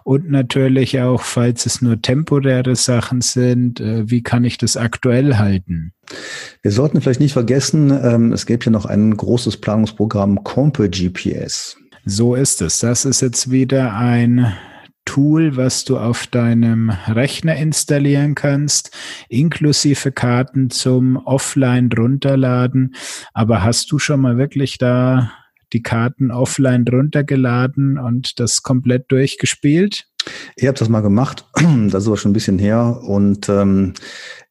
Und 0.05 0.31
natürlich 0.31 1.01
auch, 1.01 1.21
falls 1.21 1.67
es 1.67 1.83
nur 1.83 2.01
temporäre 2.01 2.77
Sachen 2.77 3.21
sind, 3.21 3.81
äh, 3.81 4.11
wie 4.11 4.23
kann 4.23 4.45
ich 4.45 4.57
das 4.57 4.79
aktuell 4.79 5.37
halten? 5.37 5.93
Wir 6.63 6.73
sollten 6.73 7.03
vielleicht 7.03 7.21
nicht 7.21 7.35
vergessen, 7.35 7.91
ähm, 7.91 8.33
es 8.33 8.47
gibt 8.47 8.65
ja 8.65 8.71
noch 8.73 8.87
ein 8.87 9.15
großes 9.15 9.59
Planungsprogramm 9.59 10.45
Compe 10.45 10.89
GPS. 10.89 11.77
So 12.07 12.35
ist 12.35 12.63
es. 12.63 12.79
Das 12.79 13.05
ist 13.05 13.21
jetzt 13.21 13.51
wieder 13.51 13.95
ein 13.95 14.51
Tool, 15.09 15.57
was 15.57 15.87
du 15.87 15.97
auf 15.97 16.27
deinem 16.27 16.91
Rechner 16.91 17.57
installieren 17.57 18.35
kannst, 18.35 18.95
inklusive 19.31 20.13
Karten 20.13 20.69
zum 20.69 21.17
Offline 21.17 21.89
runterladen. 21.97 22.95
Aber 23.33 23.65
hast 23.65 23.91
du 23.91 23.99
schon 23.99 24.21
mal 24.21 24.37
wirklich 24.37 24.77
da 24.77 25.33
die 25.73 25.81
Karten 25.81 26.31
offline 26.31 26.85
runtergeladen 26.87 27.97
und 27.97 28.39
das 28.39 28.63
komplett 28.63 29.11
durchgespielt? 29.11 30.05
Ich 30.57 30.67
habe 30.67 30.79
das 30.79 30.91
mal 30.91 31.01
gemacht, 31.01 31.47
das 31.89 32.03
ist 32.03 32.07
aber 32.07 32.19
schon 32.19 32.33
ein 32.33 32.35
bisschen 32.35 32.59
her 32.59 33.01
und 33.03 33.49
ähm, 33.49 33.95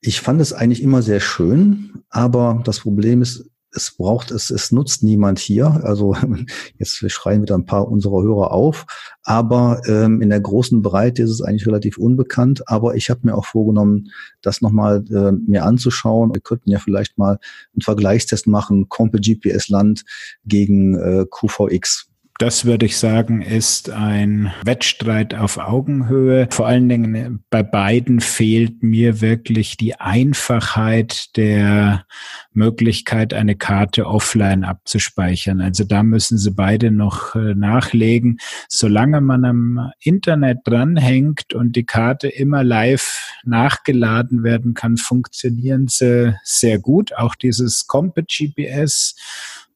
ich 0.01 0.21
fand 0.21 0.41
es 0.41 0.53
eigentlich 0.53 0.81
immer 0.81 1.03
sehr 1.03 1.19
schön, 1.19 2.01
aber 2.09 2.63
das 2.65 2.79
Problem 2.79 3.21
ist, 3.21 3.47
es 3.71 3.91
braucht 3.95 4.31
es, 4.31 4.49
es 4.49 4.71
nutzt 4.71 5.03
niemand 5.03 5.39
hier. 5.39 5.81
Also 5.83 6.15
jetzt 6.77 7.11
schreien 7.11 7.41
wieder 7.41 7.55
ein 7.55 7.65
paar 7.65 7.87
unserer 7.87 8.21
Hörer 8.23 8.51
auf, 8.51 8.85
aber 9.23 9.81
ähm, 9.87 10.21
in 10.21 10.29
der 10.29 10.39
großen 10.39 10.81
Breite 10.81 11.23
ist 11.23 11.31
es 11.31 11.41
eigentlich 11.41 11.67
relativ 11.67 11.97
unbekannt. 11.97 12.67
Aber 12.67 12.95
ich 12.95 13.09
habe 13.09 13.21
mir 13.23 13.35
auch 13.35 13.45
vorgenommen, 13.45 14.09
das 14.41 14.61
nochmal 14.61 15.03
äh, 15.09 15.31
mir 15.31 15.65
anzuschauen. 15.65 16.33
Wir 16.33 16.41
könnten 16.41 16.71
ja 16.71 16.79
vielleicht 16.79 17.17
mal 17.17 17.39
einen 17.73 17.81
Vergleichstest 17.81 18.47
machen, 18.47 18.89
Compe 18.89 19.19
GPS 19.19 19.69
Land 19.69 20.03
gegen 20.45 20.95
äh, 20.95 21.25
QVX. 21.29 22.09
Das 22.39 22.65
würde 22.65 22.85
ich 22.85 22.99
sagen, 22.99 23.41
ist 23.41 23.89
ein 23.89 24.53
Wettstreit 24.63 25.33
auf 25.33 25.57
Augenhöhe. 25.57 26.47
Vor 26.51 26.67
allen 26.67 26.87
Dingen 26.87 27.43
bei 27.49 27.63
beiden 27.63 28.19
fehlt 28.19 28.83
mir 28.83 29.21
wirklich 29.21 29.75
die 29.75 29.99
Einfachheit 29.99 31.35
der 31.35 32.05
Möglichkeit, 32.53 33.33
eine 33.33 33.55
Karte 33.55 34.05
offline 34.05 34.65
abzuspeichern. 34.65 35.61
Also 35.61 35.83
da 35.83 36.03
müssen 36.03 36.37
sie 36.37 36.51
beide 36.51 36.91
noch 36.91 37.33
äh, 37.33 37.55
nachlegen. 37.55 38.37
Solange 38.69 39.19
man 39.19 39.43
am 39.43 39.91
Internet 39.99 40.59
dranhängt 40.63 41.55
und 41.55 41.75
die 41.75 41.85
Karte 41.85 42.27
immer 42.27 42.63
live 42.63 43.31
nachgeladen 43.45 44.43
werden 44.43 44.75
kann, 44.75 44.97
funktionieren 44.97 45.87
sie 45.87 46.35
sehr 46.43 46.77
gut. 46.77 47.17
Auch 47.17 47.33
dieses 47.33 47.87
Compet 47.87 48.27
GPS 48.27 49.15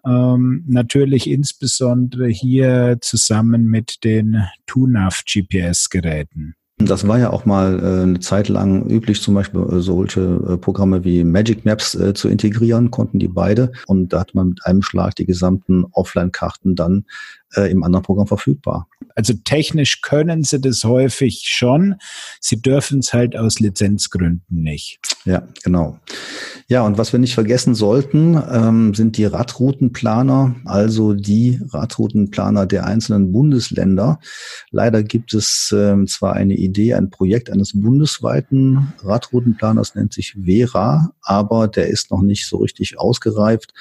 ähm, 0.05 0.63
natürlich 0.67 1.29
insbesondere 1.29 2.27
hier 2.27 2.97
zusammen 3.01 3.65
mit 3.65 4.03
den 4.03 4.43
TUNAV 4.65 5.23
GPS-Geräten. 5.25 6.55
Das 6.87 7.07
war 7.07 7.19
ja 7.19 7.31
auch 7.31 7.45
mal 7.45 7.79
äh, 7.79 8.03
eine 8.03 8.19
Zeit 8.19 8.49
lang 8.49 8.89
üblich, 8.89 9.21
zum 9.21 9.35
Beispiel 9.35 9.61
äh, 9.61 9.79
solche 9.81 10.21
äh, 10.21 10.57
Programme 10.57 11.03
wie 11.03 11.23
Magic 11.23 11.63
Maps 11.65 11.95
äh, 11.95 12.13
zu 12.13 12.27
integrieren, 12.27 12.89
konnten 12.91 13.19
die 13.19 13.27
beide. 13.27 13.71
Und 13.87 14.13
da 14.13 14.21
hat 14.21 14.33
man 14.33 14.49
mit 14.49 14.65
einem 14.65 14.81
Schlag 14.81 15.15
die 15.15 15.25
gesamten 15.25 15.85
Offline-Karten 15.91 16.75
dann 16.75 17.05
äh, 17.55 17.71
im 17.71 17.83
anderen 17.83 18.03
Programm 18.03 18.27
verfügbar. 18.27 18.87
Also 19.15 19.33
technisch 19.33 20.01
können 20.01 20.43
sie 20.43 20.59
das 20.59 20.83
häufig 20.83 21.43
schon. 21.45 21.95
Sie 22.39 22.61
dürfen 22.61 22.99
es 22.99 23.13
halt 23.13 23.35
aus 23.35 23.59
Lizenzgründen 23.59 24.63
nicht. 24.63 24.99
Ja, 25.25 25.47
genau. 25.63 25.99
Ja, 26.67 26.83
und 26.83 26.97
was 26.97 27.11
wir 27.11 27.19
nicht 27.19 27.35
vergessen 27.35 27.75
sollten, 27.75 28.41
ähm, 28.49 28.93
sind 28.93 29.17
die 29.17 29.25
Radroutenplaner, 29.25 30.55
also 30.65 31.13
die 31.13 31.59
Radroutenplaner 31.69 32.65
der 32.65 32.85
einzelnen 32.85 33.31
Bundesländer. 33.31 34.19
Leider 34.71 35.03
gibt 35.03 35.33
es 35.33 35.73
ähm, 35.77 36.07
zwar 36.07 36.33
eine 36.33 36.55
Idee, 36.55 36.93
ein 36.93 37.09
Projekt 37.09 37.49
eines 37.49 37.73
bundesweiten 37.73 38.93
Radroutenplaners, 39.03 39.95
nennt 39.95 40.13
sich 40.13 40.35
Vera, 40.43 41.13
aber 41.21 41.67
der 41.67 41.87
ist 41.87 42.11
noch 42.11 42.21
nicht 42.21 42.47
so 42.47 42.57
richtig 42.57 42.97
ausgereift 42.97 43.73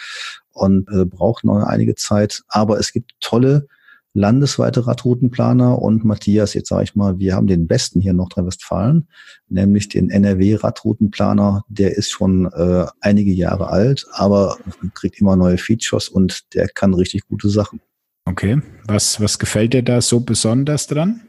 und 0.52 0.88
äh, 0.90 1.04
braucht 1.04 1.44
noch 1.44 1.62
einige 1.64 1.94
Zeit. 1.94 2.42
Aber 2.48 2.78
es 2.78 2.92
gibt 2.92 3.12
tolle 3.20 3.66
landesweite 4.12 4.86
Radroutenplaner 4.86 5.80
und 5.80 6.04
Matthias, 6.04 6.54
jetzt 6.54 6.68
sage 6.68 6.84
ich 6.84 6.96
mal, 6.96 7.18
wir 7.18 7.34
haben 7.34 7.46
den 7.46 7.66
besten 7.66 8.00
hier 8.00 8.10
in 8.10 8.16
Nordrhein-Westfalen, 8.16 9.08
nämlich 9.48 9.88
den 9.88 10.10
NRW-Radroutenplaner. 10.10 11.64
Der 11.68 11.96
ist 11.96 12.10
schon 12.10 12.46
äh, 12.52 12.86
einige 13.00 13.30
Jahre 13.30 13.68
alt, 13.68 14.06
aber 14.12 14.58
kriegt 14.94 15.20
immer 15.20 15.36
neue 15.36 15.58
Features 15.58 16.08
und 16.08 16.54
der 16.54 16.68
kann 16.68 16.94
richtig 16.94 17.28
gute 17.28 17.48
Sachen. 17.48 17.80
Okay, 18.24 18.60
was, 18.86 19.20
was 19.20 19.38
gefällt 19.38 19.74
dir 19.74 19.82
da 19.82 20.00
so 20.00 20.20
besonders 20.20 20.86
dran? 20.86 21.22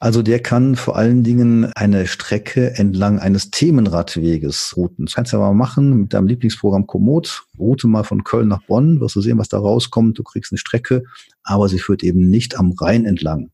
Also 0.00 0.22
der 0.22 0.40
kann 0.40 0.76
vor 0.76 0.96
allen 0.96 1.22
Dingen 1.22 1.72
eine 1.74 2.06
Strecke 2.06 2.74
entlang 2.76 3.18
eines 3.18 3.50
Themenradweges 3.50 4.74
routen. 4.76 5.06
Das 5.06 5.14
kannst 5.14 5.32
du 5.32 5.36
ja 5.36 5.42
mal 5.42 5.54
machen 5.54 6.02
mit 6.02 6.14
deinem 6.14 6.26
Lieblingsprogramm 6.26 6.86
Komoot. 6.86 7.44
Route 7.58 7.86
mal 7.86 8.04
von 8.04 8.24
Köln 8.24 8.48
nach 8.48 8.62
Bonn, 8.62 9.00
wirst 9.00 9.16
du 9.16 9.20
sehen, 9.20 9.38
was 9.38 9.48
da 9.48 9.58
rauskommt. 9.58 10.18
Du 10.18 10.22
kriegst 10.22 10.52
eine 10.52 10.58
Strecke, 10.58 11.04
aber 11.42 11.68
sie 11.68 11.78
führt 11.78 12.02
eben 12.02 12.28
nicht 12.28 12.58
am 12.58 12.72
Rhein 12.72 13.04
entlang, 13.04 13.50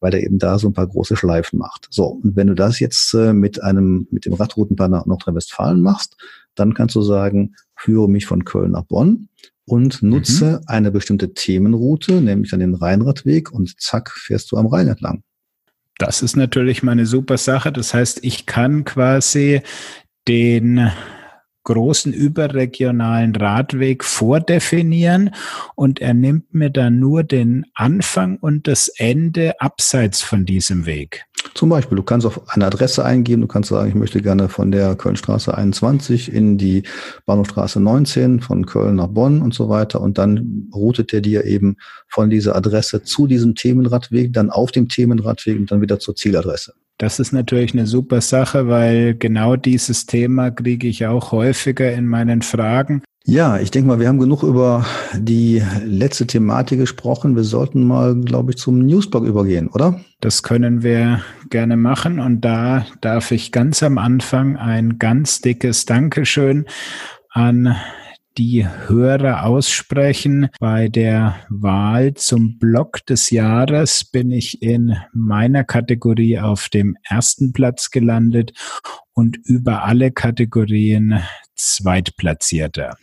weil 0.00 0.14
er 0.14 0.22
eben 0.22 0.38
da 0.38 0.58
so 0.58 0.68
ein 0.68 0.74
paar 0.74 0.86
große 0.86 1.16
Schleifen 1.16 1.58
macht. 1.58 1.88
So, 1.90 2.06
und 2.06 2.36
wenn 2.36 2.46
du 2.46 2.54
das 2.54 2.78
jetzt 2.78 3.14
äh, 3.14 3.32
mit 3.32 3.62
einem, 3.62 4.06
mit 4.10 4.26
dem 4.26 4.34
Radroutenplaner 4.34 5.04
Nordrhein-Westfalen 5.06 5.82
machst, 5.82 6.16
dann 6.54 6.74
kannst 6.74 6.94
du 6.94 7.02
sagen, 7.02 7.54
führe 7.74 8.08
mich 8.08 8.26
von 8.26 8.44
Köln 8.44 8.72
nach 8.72 8.84
Bonn 8.84 9.28
und 9.64 10.02
nutze 10.02 10.60
mhm. 10.60 10.60
eine 10.66 10.90
bestimmte 10.90 11.34
Themenroute, 11.34 12.20
nämlich 12.20 12.50
dann 12.50 12.60
den 12.60 12.74
Rheinradweg 12.74 13.52
und 13.52 13.80
zack, 13.80 14.10
fährst 14.10 14.52
du 14.52 14.56
am 14.56 14.66
Rhein 14.66 14.88
entlang. 14.88 15.22
Das 16.02 16.20
ist 16.20 16.34
natürlich 16.36 16.82
mal 16.82 16.90
eine 16.92 17.06
super 17.06 17.38
Sache. 17.38 17.70
Das 17.70 17.94
heißt, 17.94 18.24
ich 18.24 18.44
kann 18.46 18.84
quasi 18.84 19.62
den 20.26 20.90
großen 21.62 22.12
überregionalen 22.12 23.36
Radweg 23.36 24.02
vordefinieren 24.02 25.30
und 25.76 26.00
er 26.00 26.12
nimmt 26.12 26.54
mir 26.54 26.70
dann 26.70 26.98
nur 26.98 27.22
den 27.22 27.66
Anfang 27.74 28.36
und 28.38 28.66
das 28.66 28.88
Ende 28.88 29.60
abseits 29.60 30.22
von 30.22 30.44
diesem 30.44 30.86
Weg. 30.86 31.24
Zum 31.54 31.68
Beispiel, 31.68 31.96
du 31.96 32.02
kannst 32.02 32.26
auf 32.26 32.40
eine 32.48 32.66
Adresse 32.66 33.04
eingeben, 33.04 33.42
du 33.42 33.48
kannst 33.48 33.68
sagen, 33.68 33.88
ich 33.88 33.94
möchte 33.94 34.22
gerne 34.22 34.48
von 34.48 34.70
der 34.70 34.94
Kölnstraße 34.94 35.56
21 35.56 36.32
in 36.32 36.56
die 36.56 36.82
Bahnhofstraße 37.26 37.80
19, 37.80 38.40
von 38.40 38.66
Köln 38.66 38.96
nach 38.96 39.08
Bonn 39.08 39.42
und 39.42 39.52
so 39.52 39.68
weiter. 39.68 40.00
Und 40.00 40.18
dann 40.18 40.68
routet 40.74 41.12
er 41.12 41.20
dir 41.20 41.44
eben 41.44 41.76
von 42.08 42.30
dieser 42.30 42.56
Adresse 42.56 43.02
zu 43.02 43.26
diesem 43.26 43.54
Themenradweg, 43.54 44.32
dann 44.32 44.50
auf 44.50 44.72
dem 44.72 44.88
Themenradweg 44.88 45.58
und 45.58 45.70
dann 45.70 45.82
wieder 45.82 45.98
zur 45.98 46.16
Zieladresse. 46.16 46.74
Das 46.98 47.18
ist 47.18 47.32
natürlich 47.32 47.72
eine 47.72 47.86
super 47.86 48.20
Sache, 48.20 48.68
weil 48.68 49.14
genau 49.14 49.56
dieses 49.56 50.06
Thema 50.06 50.50
kriege 50.50 50.86
ich 50.86 51.06
auch 51.06 51.32
häufiger 51.32 51.92
in 51.92 52.06
meinen 52.06 52.42
Fragen. 52.42 53.02
Ja, 53.24 53.58
ich 53.58 53.70
denke 53.70 53.86
mal, 53.86 54.00
wir 54.00 54.08
haben 54.08 54.18
genug 54.18 54.42
über 54.42 54.84
die 55.14 55.62
letzte 55.84 56.26
Thematik 56.26 56.80
gesprochen. 56.80 57.36
Wir 57.36 57.44
sollten 57.44 57.84
mal, 57.84 58.16
glaube 58.16 58.50
ich, 58.50 58.56
zum 58.56 58.84
Newsblog 58.84 59.24
übergehen, 59.24 59.68
oder? 59.68 60.00
Das 60.20 60.42
können 60.42 60.82
wir 60.82 61.22
gerne 61.48 61.76
machen. 61.76 62.18
Und 62.18 62.40
da 62.40 62.84
darf 63.00 63.30
ich 63.30 63.52
ganz 63.52 63.82
am 63.84 63.98
Anfang 63.98 64.56
ein 64.56 64.98
ganz 64.98 65.40
dickes 65.40 65.84
Dankeschön 65.84 66.66
an 67.30 67.76
die 68.38 68.66
Hörer 68.66 69.44
aussprechen. 69.44 70.48
Bei 70.58 70.88
der 70.88 71.36
Wahl 71.48 72.14
zum 72.14 72.58
Blog 72.58 73.06
des 73.06 73.30
Jahres 73.30 74.04
bin 74.04 74.32
ich 74.32 74.62
in 74.62 74.96
meiner 75.12 75.62
Kategorie 75.62 76.38
auf 76.38 76.68
dem 76.68 76.96
ersten 77.08 77.52
Platz 77.52 77.90
gelandet 77.90 78.52
und 79.14 79.38
über 79.44 79.84
alle 79.84 80.10
Kategorien 80.10 81.20
Zweitplatzierter. 81.54 82.96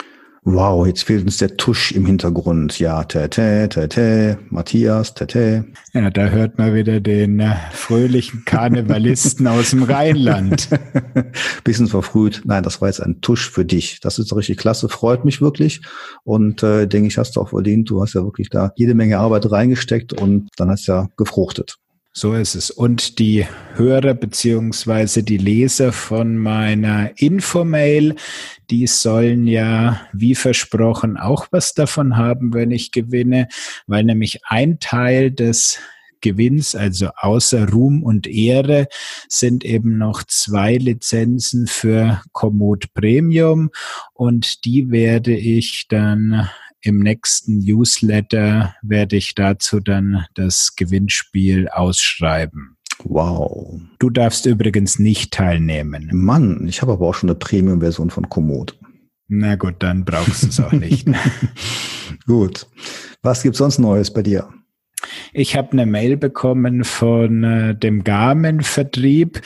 Wow, 0.44 0.88
jetzt 0.88 1.04
fehlt 1.04 1.24
uns 1.24 1.38
der 1.38 1.58
Tusch 1.58 1.92
im 1.92 2.06
Hintergrund. 2.06 2.80
Ja, 2.80 3.04
tete, 3.04 3.68
tete, 3.70 4.39
Matthias, 4.50 5.13
tete. 5.13 5.66
Ja, 5.94 6.10
da 6.10 6.28
hört 6.28 6.58
man 6.58 6.74
wieder 6.74 7.01
den 7.01 7.42
äh, 7.42 7.56
fröhlichen 7.72 8.46
Karnevalisten 8.46 9.48
aus 9.48 9.72
dem 9.72 9.84
Rheinland. 9.84 10.70
Bisschen 11.66 11.88
verfrüht. 11.88 12.42
Nein, 12.46 12.63
das 12.63 12.80
war 12.80 12.88
jetzt 12.88 13.01
ein 13.01 13.20
Tusch 13.20 13.50
für 13.50 13.66
dich. 13.66 14.00
Das 14.00 14.18
ist 14.18 14.34
richtig 14.34 14.58
klasse, 14.58 14.88
freut 14.88 15.25
mich 15.25 15.42
wirklich. 15.42 15.82
Und 16.24 16.63
äh, 16.63 16.88
denke 16.88 17.10
ich, 17.10 17.18
hast 17.18 17.36
du 17.36 17.42
auch 17.42 17.50
verdient. 17.50 17.89
Du 17.89 18.01
hast 18.01 18.13
ja 18.13 18.24
wirklich 18.24 18.50
da 18.50 18.72
jede 18.75 18.96
Menge 18.96 19.20
Arbeit 19.20 19.51
reingesteckt 19.51 20.13
und 20.13 20.50
dann 20.56 20.70
hast 20.70 20.88
ja 20.88 21.10
gefruchtet. 21.18 21.75
So 22.12 22.34
ist 22.34 22.56
es. 22.56 22.72
Und 22.72 23.20
die 23.20 23.46
Hörer 23.75 24.16
beziehungsweise 24.16 25.24
die 25.24 25.38
Leser 25.38 25.92
von 25.92 26.38
meiner 26.38 27.12
Infomail, 27.18 28.16
die 28.70 28.88
sollen 28.88 29.46
ja, 29.46 30.01
wie 30.12 30.36
versprochen, 30.36 31.18
auch 31.18 31.48
was 31.51 31.74
davon 31.74 32.18
haben, 32.18 32.54
wenn 32.54 32.72
ich 32.72 32.92
gewinne, 32.92 33.48
weil 33.86 34.04
nämlich 34.04 34.39
ein 34.46 34.80
Teil 34.80 35.32
des 35.32 35.80
Gewinns, 36.22 36.75
also 36.75 37.10
außer 37.16 37.70
Ruhm 37.70 38.04
und 38.04 38.28
Ehre, 38.28 38.88
sind 39.28 39.63
eben 39.63 39.98
noch 39.98 40.24
zwei 40.24 40.75
Lizenzen 40.75 41.68
für 41.68 42.22
Komoot 42.34 42.94
Premium 42.94 43.70
und 44.13 44.66
die 44.66 44.92
werde 44.92 45.36
ich 45.38 45.86
dann 45.88 46.50
im 46.81 47.00
nächsten 47.00 47.59
Newsletter 47.59 48.75
werde 48.81 49.15
ich 49.15 49.36
dazu 49.36 49.79
dann 49.79 50.25
das 50.36 50.75
Gewinnspiel 50.75 51.67
ausschreiben. 51.69 52.77
Wow. 53.03 53.79
Du 54.00 54.09
darfst 54.09 54.45
übrigens 54.45 55.00
nicht 55.00 55.33
teilnehmen. 55.33 56.09
Mann, 56.12 56.67
ich 56.67 56.81
habe 56.81 56.93
aber 56.93 57.07
auch 57.07 57.15
schon 57.15 57.29
eine 57.29 57.39
Premium-Version 57.39 58.09
von 58.09 58.29
Komoot. 58.29 58.77
Na 59.27 59.55
gut, 59.55 59.75
dann 59.79 60.05
brauchst 60.05 60.43
du 60.43 60.48
es 60.48 60.59
auch 60.59 60.71
nicht. 60.71 61.07
gut. 62.25 62.67
Was 63.21 63.43
gibt's 63.43 63.59
sonst 63.59 63.79
Neues 63.79 64.12
bei 64.12 64.24
dir? 64.24 64.50
Ich 65.33 65.55
habe 65.55 65.71
eine 65.74 65.86
Mail 65.86 66.17
bekommen 66.17 66.83
von 66.83 67.43
äh, 67.43 67.75
dem 67.75 68.03
Garmin-Vertrieb. 68.03 69.41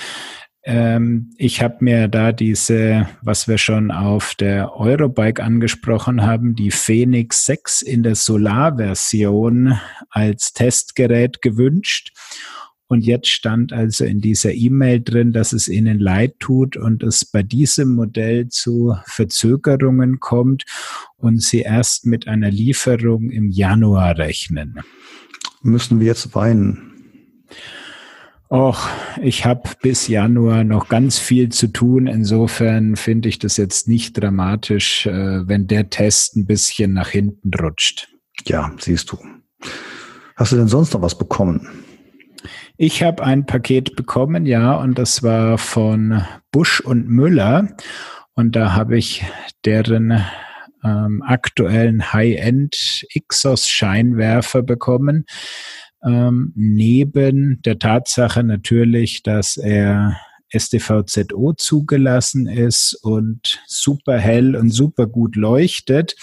Ähm, 0.65 1.34
ich 1.38 1.62
habe 1.62 1.77
mir 1.82 2.08
da 2.08 2.32
diese, 2.32 3.08
was 3.22 3.48
wir 3.48 3.58
schon 3.58 3.91
auf 3.91 4.34
der 4.36 4.75
Eurobike 4.75 5.43
angesprochen 5.43 6.25
haben, 6.25 6.55
die 6.55 6.72
Phoenix 6.72 7.46
6 7.46 7.82
in 7.82 8.03
der 8.03 8.15
Solar-Version 8.15 9.77
als 10.10 10.53
Testgerät 10.53 11.41
gewünscht. 11.41 12.13
Und 12.88 13.05
jetzt 13.05 13.29
stand 13.29 13.74
also 13.74 14.05
in 14.05 14.22
dieser 14.22 14.53
E-Mail 14.53 15.01
drin, 15.01 15.34
dass 15.34 15.51
es 15.51 15.67
ihnen 15.67 16.00
leid 16.00 16.36
tut 16.39 16.77
und 16.77 17.01
es 17.01 17.25
bei 17.25 17.41
diesem 17.41 17.96
Modell 17.96 18.50
zu 18.50 18.96
Verzögerungen 19.05 20.20
kommt 20.20 20.63
und 21.17 21.41
sie 21.41 21.62
erst 21.62 22.05
mit 22.05 22.27
einer 22.27 22.51
Lieferung 22.51 23.32
im 23.32 23.50
Januar 23.50 24.17
rechnen. 24.17 24.79
Müssen 25.62 26.00
wir 26.00 26.08
jetzt 26.08 26.36
weinen? 26.36 26.93
Och, 28.53 28.88
ich 29.19 29.45
habe 29.45 29.67
bis 29.81 30.07
Januar 30.07 30.63
noch 30.63 30.88
ganz 30.88 31.17
viel 31.17 31.50
zu 31.50 31.69
tun. 31.69 32.05
Insofern 32.05 32.95
finde 32.95 33.27
ich 33.27 33.39
das 33.39 33.57
jetzt 33.57 33.88
nicht 33.88 34.13
dramatisch, 34.13 35.07
äh, 35.07 35.48
wenn 35.48 35.65
der 35.65 35.89
Test 35.89 36.36
ein 36.36 36.45
bisschen 36.45 36.93
nach 36.93 37.07
hinten 37.07 37.51
rutscht. 37.51 38.10
Ja, 38.45 38.72
siehst 38.77 39.12
du. 39.12 39.17
Hast 40.36 40.51
du 40.51 40.57
denn 40.57 40.67
sonst 40.67 40.93
noch 40.93 41.01
was 41.01 41.17
bekommen? 41.17 41.67
Ich 42.77 43.01
habe 43.01 43.24
ein 43.24 43.48
Paket 43.48 43.95
bekommen, 43.95 44.45
ja, 44.45 44.75
und 44.75 45.00
das 45.00 45.24
war 45.24 45.57
von 45.57 46.24
Busch 46.51 46.79
und 46.79 47.10
Müller. 47.10 47.75
Und 48.36 48.55
da 48.55 48.74
habe 48.74 49.00
ich 49.00 49.25
deren 49.65 50.24
ähm, 50.83 51.24
aktuellen 51.25 52.13
High-End 52.13 53.03
Ixos-Scheinwerfer 53.15 54.62
bekommen 54.62 55.25
ähm, 56.05 56.51
neben 56.55 57.62
der 57.63 57.79
Tatsache 57.79 58.43
natürlich, 58.43 59.24
dass 59.24 59.57
er 59.57 60.17
STVZO 60.55 61.53
zugelassen 61.53 62.48
ist 62.48 62.93
und 63.01 63.60
super 63.65 64.17
hell 64.17 64.55
und 64.55 64.69
super 64.69 65.07
gut 65.07 65.36
leuchtet, 65.36 66.15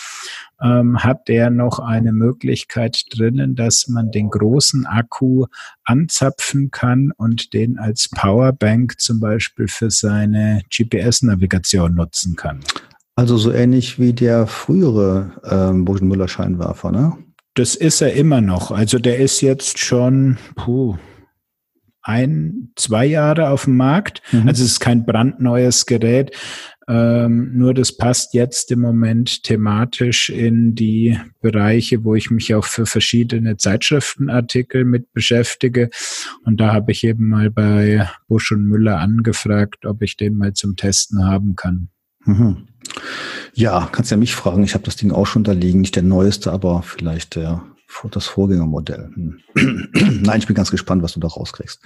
ähm, 0.62 1.02
hat 1.02 1.28
der 1.28 1.50
noch 1.50 1.78
eine 1.78 2.12
Möglichkeit 2.12 3.02
drinnen, 3.10 3.56
dass 3.56 3.88
man 3.88 4.10
den 4.10 4.30
großen 4.30 4.86
Akku 4.86 5.46
anzapfen 5.84 6.70
kann 6.70 7.12
und 7.16 7.52
den 7.54 7.78
als 7.78 8.08
Powerbank 8.08 9.00
zum 9.00 9.20
Beispiel 9.20 9.68
für 9.68 9.90
seine 9.90 10.62
GPS-Navigation 10.70 11.94
nutzen 11.94 12.36
kann. 12.36 12.60
Also 13.16 13.36
so 13.36 13.52
ähnlich 13.52 13.98
wie 13.98 14.12
der 14.12 14.46
frühere 14.46 15.32
ähm, 15.44 15.84
Burschen-Müller-Scheinwerfer, 15.84 16.90
ne? 16.92 17.18
Das 17.60 17.74
ist 17.74 18.00
er 18.00 18.14
immer 18.14 18.40
noch. 18.40 18.70
Also 18.70 18.98
der 18.98 19.18
ist 19.18 19.42
jetzt 19.42 19.78
schon 19.78 20.38
puh, 20.56 20.96
ein, 22.00 22.70
zwei 22.74 23.04
Jahre 23.04 23.50
auf 23.50 23.64
dem 23.64 23.76
Markt. 23.76 24.22
Mhm. 24.32 24.48
Also 24.48 24.64
es 24.64 24.70
ist 24.72 24.80
kein 24.80 25.04
brandneues 25.04 25.84
Gerät. 25.84 26.34
Ähm, 26.88 27.50
nur 27.58 27.74
das 27.74 27.94
passt 27.94 28.32
jetzt 28.32 28.70
im 28.70 28.80
Moment 28.80 29.42
thematisch 29.42 30.30
in 30.30 30.74
die 30.74 31.20
Bereiche, 31.42 32.02
wo 32.02 32.14
ich 32.14 32.30
mich 32.30 32.54
auch 32.54 32.64
für 32.64 32.86
verschiedene 32.86 33.58
Zeitschriftenartikel 33.58 34.86
mit 34.86 35.12
beschäftige. 35.12 35.90
Und 36.46 36.62
da 36.62 36.72
habe 36.72 36.92
ich 36.92 37.04
eben 37.04 37.28
mal 37.28 37.50
bei 37.50 38.08
Busch 38.26 38.52
und 38.52 38.64
Müller 38.64 39.00
angefragt, 39.00 39.84
ob 39.84 40.00
ich 40.00 40.16
den 40.16 40.34
mal 40.34 40.54
zum 40.54 40.76
Testen 40.76 41.26
haben 41.26 41.56
kann. 41.56 41.90
Mhm. 42.24 42.68
Ja, 43.54 43.88
kannst 43.90 44.10
ja 44.10 44.16
mich 44.16 44.34
fragen. 44.34 44.64
Ich 44.64 44.74
habe 44.74 44.84
das 44.84 44.96
Ding 44.96 45.12
auch 45.12 45.26
schon 45.26 45.44
da 45.44 45.52
liegen. 45.52 45.80
Nicht 45.80 45.96
der 45.96 46.02
neueste, 46.02 46.52
aber 46.52 46.82
vielleicht 46.82 47.36
der, 47.36 47.62
das 48.10 48.26
Vorgängermodell. 48.26 49.10
Hm. 49.14 49.40
Nein, 50.22 50.38
ich 50.38 50.46
bin 50.46 50.56
ganz 50.56 50.70
gespannt, 50.70 51.02
was 51.02 51.12
du 51.12 51.20
da 51.20 51.28
rauskriegst. 51.28 51.80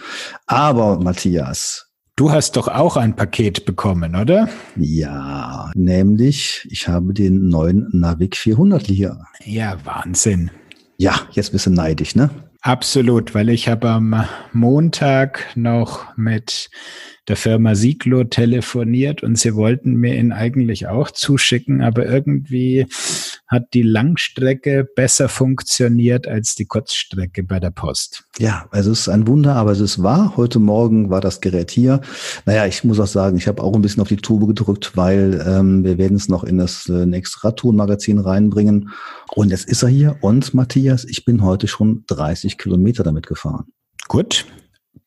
Aber 0.47 0.99
Matthias. 1.01 1.91
Du 2.17 2.31
hast 2.31 2.57
doch 2.57 2.69
auch 2.69 2.97
ein 2.97 3.17
Paket 3.17 3.65
bekommen, 3.65 4.15
oder? 4.15 4.49
Ja, 4.77 5.73
nämlich 5.75 6.65
ich 6.71 6.87
habe 6.87 7.13
den 7.13 7.49
neuen 7.49 7.89
Navic 7.91 8.37
400 8.37 8.87
hier. 8.87 9.19
Ja, 9.45 9.77
Wahnsinn. 9.85 10.53
Ja, 10.97 11.23
jetzt 11.33 11.51
bist 11.51 11.67
du 11.67 11.71
neidisch, 11.71 12.15
ne? 12.15 12.31
Absolut, 12.61 13.35
weil 13.35 13.49
ich 13.49 13.69
habe 13.69 13.91
am 13.91 14.25
Montag 14.53 15.45
noch 15.57 16.17
mit 16.17 16.71
der 17.29 17.37
Firma 17.37 17.75
Siglo 17.75 18.25
telefoniert 18.25 19.23
und 19.23 19.39
sie 19.39 19.55
wollten 19.55 19.95
mir 19.95 20.17
ihn 20.17 20.33
eigentlich 20.33 20.87
auch 20.89 21.11
zuschicken, 21.11 21.81
aber 21.81 22.07
irgendwie 22.07 22.87
hat 23.47 23.73
die 23.73 23.83
Langstrecke 23.83 24.87
besser 24.97 25.29
funktioniert 25.29 26.27
als 26.27 26.55
die 26.55 26.67
Kurzstrecke 26.67 27.43
bei 27.43 27.61
der 27.61 27.71
Post. 27.71 28.25
Ja, 28.39 28.67
also 28.71 28.91
es 28.91 29.01
ist 29.01 29.09
ein 29.09 29.27
Wunder, 29.27 29.55
aber 29.55 29.73
es 29.73 29.81
ist 29.81 30.03
wahr. 30.03 30.37
Heute 30.37 30.59
Morgen 30.59 31.11
war 31.11 31.21
das 31.21 31.41
Gerät 31.41 31.71
hier. 31.71 32.01
Naja, 32.47 32.67
ich 32.67 32.85
muss 32.85 33.01
auch 33.01 33.07
sagen, 33.07 33.37
ich 33.37 33.47
habe 33.47 33.63
auch 33.63 33.75
ein 33.75 33.83
bisschen 33.83 34.03
auf 34.03 34.09
die 34.09 34.17
Tube 34.17 34.47
gedrückt, 34.47 34.97
weil 34.97 35.45
ähm, 35.47 35.85
wir 35.85 35.99
werden 35.99 36.17
es 36.17 36.29
noch 36.29 36.45
in 36.45 36.59
das 36.59 36.89
äh, 36.89 37.07
nächste 37.07 37.45
Radtourenmagazin 37.45 38.19
reinbringen. 38.19 38.91
Und 39.35 39.51
jetzt 39.51 39.69
ist 39.69 39.83
er 39.83 39.89
hier. 39.89 40.17
Und 40.21 40.55
Matthias, 40.55 41.05
ich 41.05 41.25
bin 41.25 41.43
heute 41.43 41.69
schon 41.69 42.05
30 42.09 42.59
Kilometer 42.59 43.03
damit 43.03 43.27
gefahren. 43.27 43.67
Gut, 44.09 44.47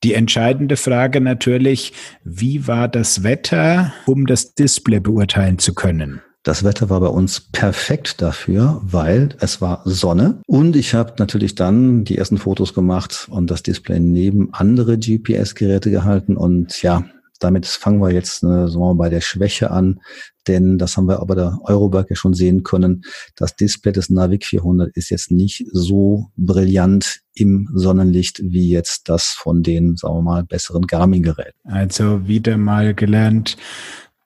die 0.04 0.14
entscheidende 0.14 0.78
Frage 0.78 1.22
natürlich, 1.22 1.94
wie 2.24 2.68
war 2.68 2.88
das 2.88 3.24
Wetter, 3.24 3.94
um 4.06 4.26
das 4.26 4.54
Display 4.54 5.00
beurteilen 5.00 5.60
zu 5.60 5.74
können? 5.74 6.22
Das 6.44 6.64
Wetter 6.64 6.90
war 6.90 7.02
bei 7.02 7.08
uns 7.08 7.42
perfekt 7.52 8.22
dafür, 8.22 8.80
weil 8.82 9.36
es 9.42 9.60
war 9.60 9.82
Sonne 9.84 10.40
und 10.48 10.78
ich 10.78 10.94
habe 10.94 11.14
natürlich 11.18 11.56
dann 11.56 12.06
die 12.06 12.18
ersten 12.18 12.38
Fotos 12.38 12.74
gemacht 12.74 13.28
und 13.30 13.52
das 13.52 13.64
Display 13.64 14.00
neben 14.00 14.54
andere 14.54 14.98
GPS-Geräte 14.98 15.92
gehalten 15.92 16.38
und 16.38 16.82
ja, 16.82 17.04
damit 17.44 17.66
fangen 17.66 18.00
wir 18.00 18.12
jetzt 18.12 18.44
äh, 18.44 18.68
sagen 18.68 18.98
bei 18.98 19.10
der 19.10 19.22
Schwäche 19.22 19.72
an, 19.72 20.00
denn 20.48 20.78
das 20.78 20.98
haben 20.98 21.08
wir 21.08 21.20
aber 21.20 21.36
der 21.36 21.60
Euroberg 21.64 22.10
ja 22.10 22.16
schon 22.16 22.34
sehen 22.34 22.64
können. 22.64 23.04
Das 23.36 23.56
Display 23.56 23.92
des 23.92 24.10
Navic 24.10 24.46
400 24.46 24.96
ist 24.96 25.10
jetzt 25.10 25.32
nicht 25.32 25.66
so 25.72 26.28
brillant 26.38 27.22
im 27.34 27.70
Sonnenlicht 27.74 28.42
wie 28.44 28.70
jetzt 28.70 29.10
das 29.10 29.26
von 29.26 29.62
den, 29.64 29.98
sagen 29.98 30.16
wir 30.16 30.22
mal, 30.22 30.44
besseren 30.44 30.88
Garmin-Geräten. 30.88 31.58
Also 31.64 32.28
wieder 32.28 32.58
mal 32.58 32.94
gelernt, 32.94 33.58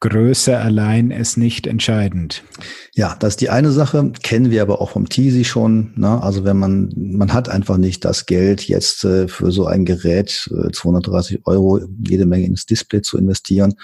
Größe 0.01 0.57
allein 0.57 1.11
ist 1.11 1.37
nicht 1.37 1.67
entscheidend. 1.67 2.43
Ja, 2.95 3.15
das 3.19 3.33
ist 3.33 3.41
die 3.41 3.51
eine 3.51 3.71
Sache. 3.71 4.11
Kennen 4.23 4.49
wir 4.49 4.63
aber 4.63 4.81
auch 4.81 4.89
vom 4.89 5.07
Teasy 5.07 5.43
schon. 5.43 5.93
Ne? 5.95 6.21
Also 6.23 6.43
wenn 6.43 6.57
man, 6.57 6.91
man 6.95 7.31
hat 7.31 7.49
einfach 7.49 7.77
nicht 7.77 8.03
das 8.03 8.25
Geld 8.25 8.67
jetzt 8.67 9.05
äh, 9.05 9.27
für 9.27 9.51
so 9.51 9.67
ein 9.67 9.85
Gerät, 9.85 10.49
äh, 10.51 10.71
230 10.71 11.45
Euro, 11.45 11.81
jede 12.03 12.25
Menge 12.25 12.47
ins 12.47 12.65
Display 12.65 13.03
zu 13.03 13.19
investieren. 13.19 13.75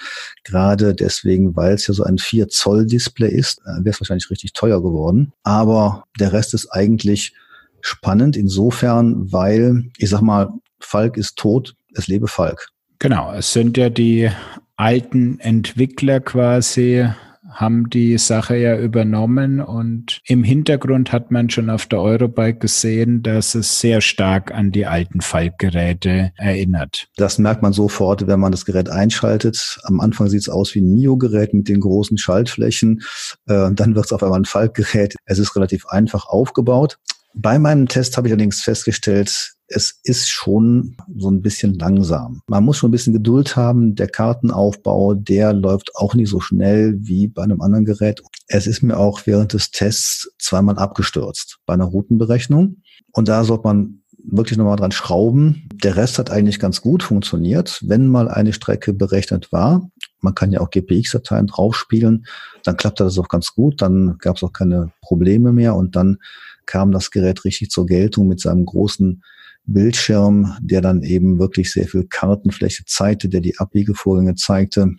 Gerade 0.42 0.92
deswegen, 0.92 1.54
weil 1.54 1.74
es 1.74 1.86
ja 1.86 1.94
so 1.94 2.02
ein 2.02 2.18
4 2.18 2.48
Zoll 2.48 2.86
Display 2.86 3.30
ist, 3.30 3.60
äh, 3.60 3.84
wäre 3.84 3.90
es 3.90 4.00
wahrscheinlich 4.00 4.28
richtig 4.28 4.52
teuer 4.54 4.82
geworden. 4.82 5.32
Aber 5.44 6.02
der 6.18 6.32
Rest 6.32 6.52
ist 6.52 6.66
eigentlich 6.72 7.32
spannend 7.80 8.36
insofern, 8.36 9.32
weil, 9.32 9.84
ich 9.98 10.10
sag 10.10 10.22
mal, 10.22 10.50
Falk 10.80 11.16
ist 11.16 11.36
tot, 11.36 11.76
es 11.94 12.08
lebe 12.08 12.26
Falk. 12.26 12.70
Genau, 12.98 13.32
es 13.32 13.52
sind 13.52 13.76
ja 13.76 13.88
die 13.88 14.30
alten 14.78 15.40
Entwickler 15.40 16.20
quasi 16.20 17.06
haben 17.50 17.90
die 17.90 18.16
Sache 18.18 18.56
ja 18.56 18.78
übernommen 18.78 19.60
und 19.60 20.20
im 20.26 20.44
Hintergrund 20.44 21.12
hat 21.12 21.30
man 21.30 21.50
schon 21.50 21.70
auf 21.70 21.86
der 21.86 22.00
Eurobike 22.00 22.58
gesehen, 22.60 23.22
dass 23.22 23.54
es 23.54 23.80
sehr 23.80 24.00
stark 24.00 24.52
an 24.52 24.70
die 24.70 24.86
alten 24.86 25.20
Falk-Geräte 25.20 26.30
erinnert. 26.36 27.08
Das 27.16 27.38
merkt 27.38 27.62
man 27.62 27.72
sofort, 27.72 28.26
wenn 28.28 28.38
man 28.38 28.52
das 28.52 28.64
Gerät 28.64 28.88
einschaltet. 28.88 29.80
Am 29.84 29.98
Anfang 29.98 30.28
sieht 30.28 30.42
es 30.42 30.48
aus 30.48 30.74
wie 30.74 30.80
ein 30.80 30.94
Mio-Gerät 30.94 31.52
mit 31.54 31.68
den 31.68 31.80
großen 31.80 32.18
Schaltflächen. 32.18 33.00
Äh, 33.46 33.72
dann 33.72 33.96
wird 33.96 34.04
es 34.06 34.12
auf 34.12 34.22
einmal 34.22 34.40
ein 34.40 34.44
Falk-Gerät. 34.44 35.16
Es 35.24 35.38
ist 35.38 35.56
relativ 35.56 35.86
einfach 35.86 36.26
aufgebaut. 36.26 36.98
Bei 37.40 37.56
meinem 37.60 37.86
Test 37.86 38.16
habe 38.16 38.26
ich 38.26 38.32
allerdings 38.32 38.62
festgestellt, 38.62 39.54
es 39.68 40.00
ist 40.02 40.28
schon 40.28 40.96
so 41.16 41.30
ein 41.30 41.40
bisschen 41.40 41.78
langsam. 41.78 42.42
Man 42.48 42.64
muss 42.64 42.78
schon 42.78 42.88
ein 42.88 42.92
bisschen 42.92 43.12
Geduld 43.12 43.54
haben. 43.54 43.94
Der 43.94 44.08
Kartenaufbau, 44.08 45.14
der 45.14 45.52
läuft 45.52 45.94
auch 45.94 46.14
nicht 46.14 46.30
so 46.30 46.40
schnell 46.40 46.96
wie 46.98 47.28
bei 47.28 47.44
einem 47.44 47.60
anderen 47.60 47.84
Gerät. 47.84 48.22
Es 48.48 48.66
ist 48.66 48.82
mir 48.82 48.96
auch 48.96 49.20
während 49.26 49.52
des 49.52 49.70
Tests 49.70 50.28
zweimal 50.40 50.78
abgestürzt 50.78 51.58
bei 51.64 51.74
einer 51.74 51.84
Routenberechnung. 51.84 52.78
Und 53.12 53.28
da 53.28 53.44
sollte 53.44 53.68
man 53.68 54.02
wirklich 54.24 54.58
nochmal 54.58 54.76
dran 54.76 54.90
schrauben. 54.90 55.68
Der 55.84 55.94
Rest 55.94 56.18
hat 56.18 56.30
eigentlich 56.30 56.58
ganz 56.58 56.80
gut 56.80 57.04
funktioniert. 57.04 57.80
Wenn 57.86 58.08
mal 58.08 58.28
eine 58.28 58.52
Strecke 58.52 58.92
berechnet 58.92 59.52
war, 59.52 59.88
man 60.20 60.34
kann 60.34 60.50
ja 60.50 60.58
auch 60.60 60.70
GPX-Dateien 60.70 61.46
draufspielen, 61.46 62.26
dann 62.64 62.76
klappte 62.76 63.04
das 63.04 63.16
auch 63.16 63.28
ganz 63.28 63.54
gut. 63.54 63.80
Dann 63.80 64.18
gab 64.18 64.38
es 64.38 64.42
auch 64.42 64.52
keine 64.52 64.90
Probleme 65.02 65.52
mehr 65.52 65.76
und 65.76 65.94
dann 65.94 66.18
kam 66.68 66.92
das 66.92 67.10
Gerät 67.10 67.44
richtig 67.44 67.70
zur 67.70 67.86
Geltung 67.86 68.28
mit 68.28 68.38
seinem 68.38 68.64
großen 68.64 69.24
Bildschirm, 69.64 70.56
der 70.60 70.80
dann 70.80 71.02
eben 71.02 71.38
wirklich 71.38 71.72
sehr 71.72 71.88
viel 71.88 72.04
Kartenfläche 72.04 72.84
zeigte, 72.86 73.28
der 73.28 73.40
die 73.40 73.58
Abbiegevorgänge 73.58 74.36
zeigte. 74.36 74.92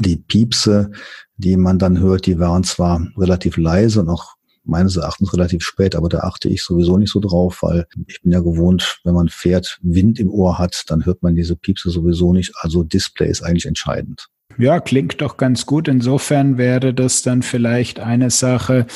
Die 0.00 0.16
Piepse, 0.16 0.90
die 1.36 1.56
man 1.56 1.78
dann 1.78 1.98
hört, 1.98 2.26
die 2.26 2.38
waren 2.38 2.64
zwar 2.64 3.06
relativ 3.16 3.56
leise 3.56 4.00
und 4.00 4.08
auch 4.08 4.34
meines 4.64 4.96
Erachtens 4.96 5.32
relativ 5.32 5.64
spät, 5.64 5.96
aber 5.96 6.08
da 6.08 6.20
achte 6.20 6.48
ich 6.48 6.62
sowieso 6.62 6.96
nicht 6.96 7.10
so 7.10 7.20
drauf, 7.20 7.62
weil 7.62 7.86
ich 8.06 8.22
bin 8.22 8.32
ja 8.32 8.40
gewohnt, 8.40 9.00
wenn 9.04 9.14
man 9.14 9.28
fährt, 9.28 9.78
Wind 9.82 10.18
im 10.18 10.30
Ohr 10.30 10.58
hat, 10.58 10.84
dann 10.86 11.04
hört 11.04 11.22
man 11.22 11.34
diese 11.34 11.56
Piepse 11.56 11.90
sowieso 11.90 12.32
nicht. 12.32 12.52
Also 12.60 12.84
Display 12.84 13.28
ist 13.28 13.42
eigentlich 13.42 13.66
entscheidend. 13.66 14.28
Ja, 14.58 14.80
klingt 14.80 15.20
doch 15.20 15.36
ganz 15.36 15.66
gut. 15.66 15.88
Insofern 15.88 16.58
wäre 16.58 16.92
das 16.94 17.22
dann 17.22 17.42
vielleicht 17.42 18.00
eine 18.00 18.30
Sache 18.30 18.86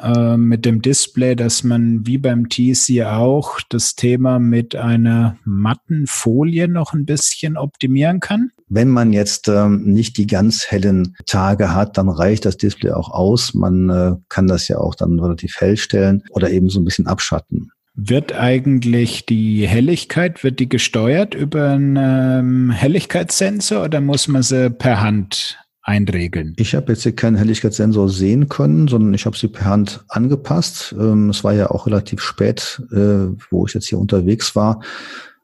äh, 0.00 0.36
mit 0.36 0.64
dem 0.64 0.82
Display, 0.82 1.36
dass 1.36 1.64
man 1.64 2.06
wie 2.06 2.18
beim 2.18 2.48
TC 2.48 3.04
auch 3.04 3.60
das 3.68 3.94
Thema 3.94 4.38
mit 4.38 4.74
einer 4.74 5.36
matten 5.44 6.06
Folie 6.06 6.68
noch 6.68 6.92
ein 6.92 7.04
bisschen 7.04 7.56
optimieren 7.56 8.20
kann. 8.20 8.50
Wenn 8.68 8.88
man 8.88 9.12
jetzt 9.12 9.48
ähm, 9.48 9.82
nicht 9.84 10.16
die 10.16 10.26
ganz 10.26 10.66
hellen 10.70 11.14
Tage 11.26 11.74
hat, 11.74 11.98
dann 11.98 12.08
reicht 12.08 12.46
das 12.46 12.56
Display 12.56 12.92
auch 12.92 13.10
aus. 13.10 13.54
Man 13.54 13.90
äh, 13.90 14.14
kann 14.28 14.46
das 14.46 14.68
ja 14.68 14.78
auch 14.78 14.94
dann 14.94 15.20
relativ 15.20 15.60
hell 15.60 15.76
stellen 15.76 16.22
oder 16.30 16.50
eben 16.50 16.70
so 16.70 16.80
ein 16.80 16.84
bisschen 16.84 17.06
abschatten. 17.06 17.70
Wird 18.04 18.34
eigentlich 18.34 19.26
die 19.26 19.68
Helligkeit, 19.68 20.42
wird 20.42 20.58
die 20.58 20.68
gesteuert 20.68 21.36
über 21.36 21.70
einen 21.70 21.96
ähm, 21.96 22.70
Helligkeitssensor 22.70 23.84
oder 23.84 24.00
muss 24.00 24.26
man 24.26 24.42
sie 24.42 24.70
per 24.70 25.00
Hand 25.00 25.56
einregeln? 25.82 26.54
Ich 26.56 26.74
habe 26.74 26.92
jetzt 26.92 27.04
hier 27.04 27.14
keinen 27.14 27.36
Helligkeitssensor 27.36 28.08
sehen 28.08 28.48
können, 28.48 28.88
sondern 28.88 29.14
ich 29.14 29.24
habe 29.24 29.36
sie 29.36 29.46
per 29.46 29.66
Hand 29.66 30.04
angepasst. 30.08 30.96
Ähm, 30.98 31.30
es 31.30 31.44
war 31.44 31.52
ja 31.52 31.70
auch 31.70 31.86
relativ 31.86 32.20
spät, 32.20 32.82
äh, 32.90 33.28
wo 33.50 33.66
ich 33.66 33.74
jetzt 33.74 33.86
hier 33.86 34.00
unterwegs 34.00 34.56
war. 34.56 34.80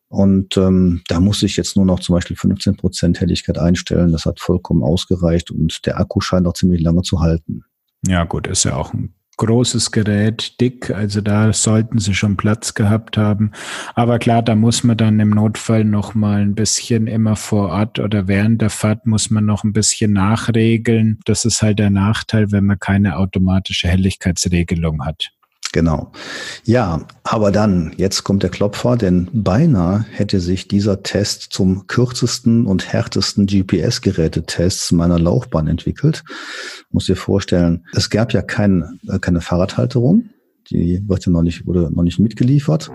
Und 0.08 0.56
ähm, 0.56 1.02
da 1.06 1.20
muss 1.20 1.44
ich 1.44 1.56
jetzt 1.56 1.76
nur 1.76 1.84
noch 1.86 2.00
zum 2.00 2.16
Beispiel 2.16 2.36
15 2.36 2.76
Prozent 2.76 3.20
Helligkeit 3.20 3.58
einstellen. 3.58 4.10
Das 4.10 4.26
hat 4.26 4.40
vollkommen 4.40 4.82
ausgereicht 4.82 5.52
und 5.52 5.86
der 5.86 6.00
Akku 6.00 6.20
scheint 6.20 6.48
auch 6.48 6.54
ziemlich 6.54 6.80
lange 6.80 7.02
zu 7.02 7.20
halten. 7.20 7.62
Ja, 8.04 8.24
gut, 8.24 8.48
ist 8.48 8.64
ja 8.64 8.74
auch 8.74 8.92
ein 8.92 9.14
großes 9.38 9.90
Gerät, 9.90 10.61
dick, 10.61 10.90
also 10.90 11.20
da 11.22 11.53
sollten 11.53 11.98
sie 11.98 12.14
schon 12.14 12.37
Platz 12.37 12.74
gehabt 12.74 13.16
haben. 13.16 13.53
Aber 13.94 14.18
klar, 14.18 14.42
da 14.42 14.55
muss 14.55 14.85
man 14.85 14.96
dann 14.96 15.18
im 15.20 15.31
Notfall 15.31 15.85
noch 15.85 16.14
mal 16.14 16.42
ein 16.42 16.55
bisschen 16.55 17.07
immer 17.07 17.37
vor 17.37 17.70
Ort 17.70 17.98
oder 17.98 18.29
während 18.29 18.61
der 18.61 18.70
Fahrt 18.70 19.07
muss 19.07 19.31
man 19.31 19.46
noch 19.46 19.64
ein 19.64 19.72
bisschen 19.72 20.12
nachregeln. 20.12 21.18
Das 21.24 21.44
ist 21.44 21.62
halt 21.62 21.79
der 21.79 21.90
Nachteil, 21.90 22.53
wenn 22.53 22.66
man 22.66 22.79
keine 22.79 23.16
automatische 23.16 23.88
Helligkeitsregelung 23.88 25.05
hat. 25.07 25.31
Genau. 25.72 26.12
Ja, 26.64 27.07
aber 27.24 27.52
dann, 27.52 27.92
jetzt 27.96 28.24
kommt 28.24 28.42
der 28.42 28.50
Klopfer, 28.50 28.96
denn 28.96 29.28
beinahe 29.33 30.07
hätte 30.11 30.40
sich 30.40 30.66
dieser 30.66 31.02
Test 31.02 31.52
zum 31.52 31.87
kürzesten 31.87 32.66
und 32.66 32.90
härtesten 32.90 33.46
GPS-Gerätetests 33.46 34.92
meiner 34.92 35.18
Laufbahn 35.18 35.66
entwickelt. 35.66 36.24
Muss 36.90 37.07
dir 37.07 37.16
vorstellen, 37.16 37.85
es 37.92 38.09
gab 38.09 38.33
ja 38.33 38.40
kein, 38.40 38.98
äh, 39.09 39.18
keine 39.18 39.42
Fahrradhalterung. 39.42 40.31
Die 40.70 41.02
wird 41.07 41.26
ja 41.26 41.33
noch 41.33 41.42
nicht, 41.42 41.66
wurde 41.66 41.90
noch 41.92 42.02
nicht 42.02 42.18
mitgeliefert. 42.18 42.90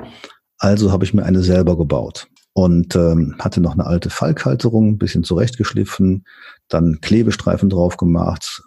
Also 0.57 0.91
habe 0.91 1.05
ich 1.05 1.13
mir 1.13 1.23
eine 1.23 1.43
selber 1.43 1.77
gebaut 1.77 2.27
und 2.53 2.95
ähm, 2.95 3.35
hatte 3.39 3.61
noch 3.61 3.73
eine 3.73 3.85
alte 3.85 4.09
Falkhalterung, 4.09 4.89
ein 4.89 4.97
bisschen 4.97 5.23
zurechtgeschliffen, 5.23 6.25
dann 6.69 6.99
Klebestreifen 7.01 7.69
drauf 7.69 7.97
gemacht, 7.97 8.63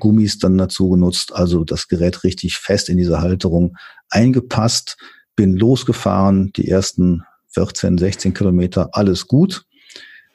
Gummis 0.00 0.38
dann 0.38 0.58
dazu 0.58 0.90
genutzt, 0.90 1.34
also 1.34 1.64
das 1.64 1.88
Gerät 1.88 2.24
richtig 2.24 2.56
fest 2.56 2.88
in 2.88 2.96
diese 2.96 3.20
Halterung 3.20 3.76
eingepasst, 4.10 4.96
bin 5.34 5.56
losgefahren, 5.56 6.52
die 6.56 6.68
ersten 6.68 7.22
14, 7.48 7.98
16 7.98 8.34
Kilometer, 8.34 8.90
alles 8.92 9.26
gut. 9.26 9.64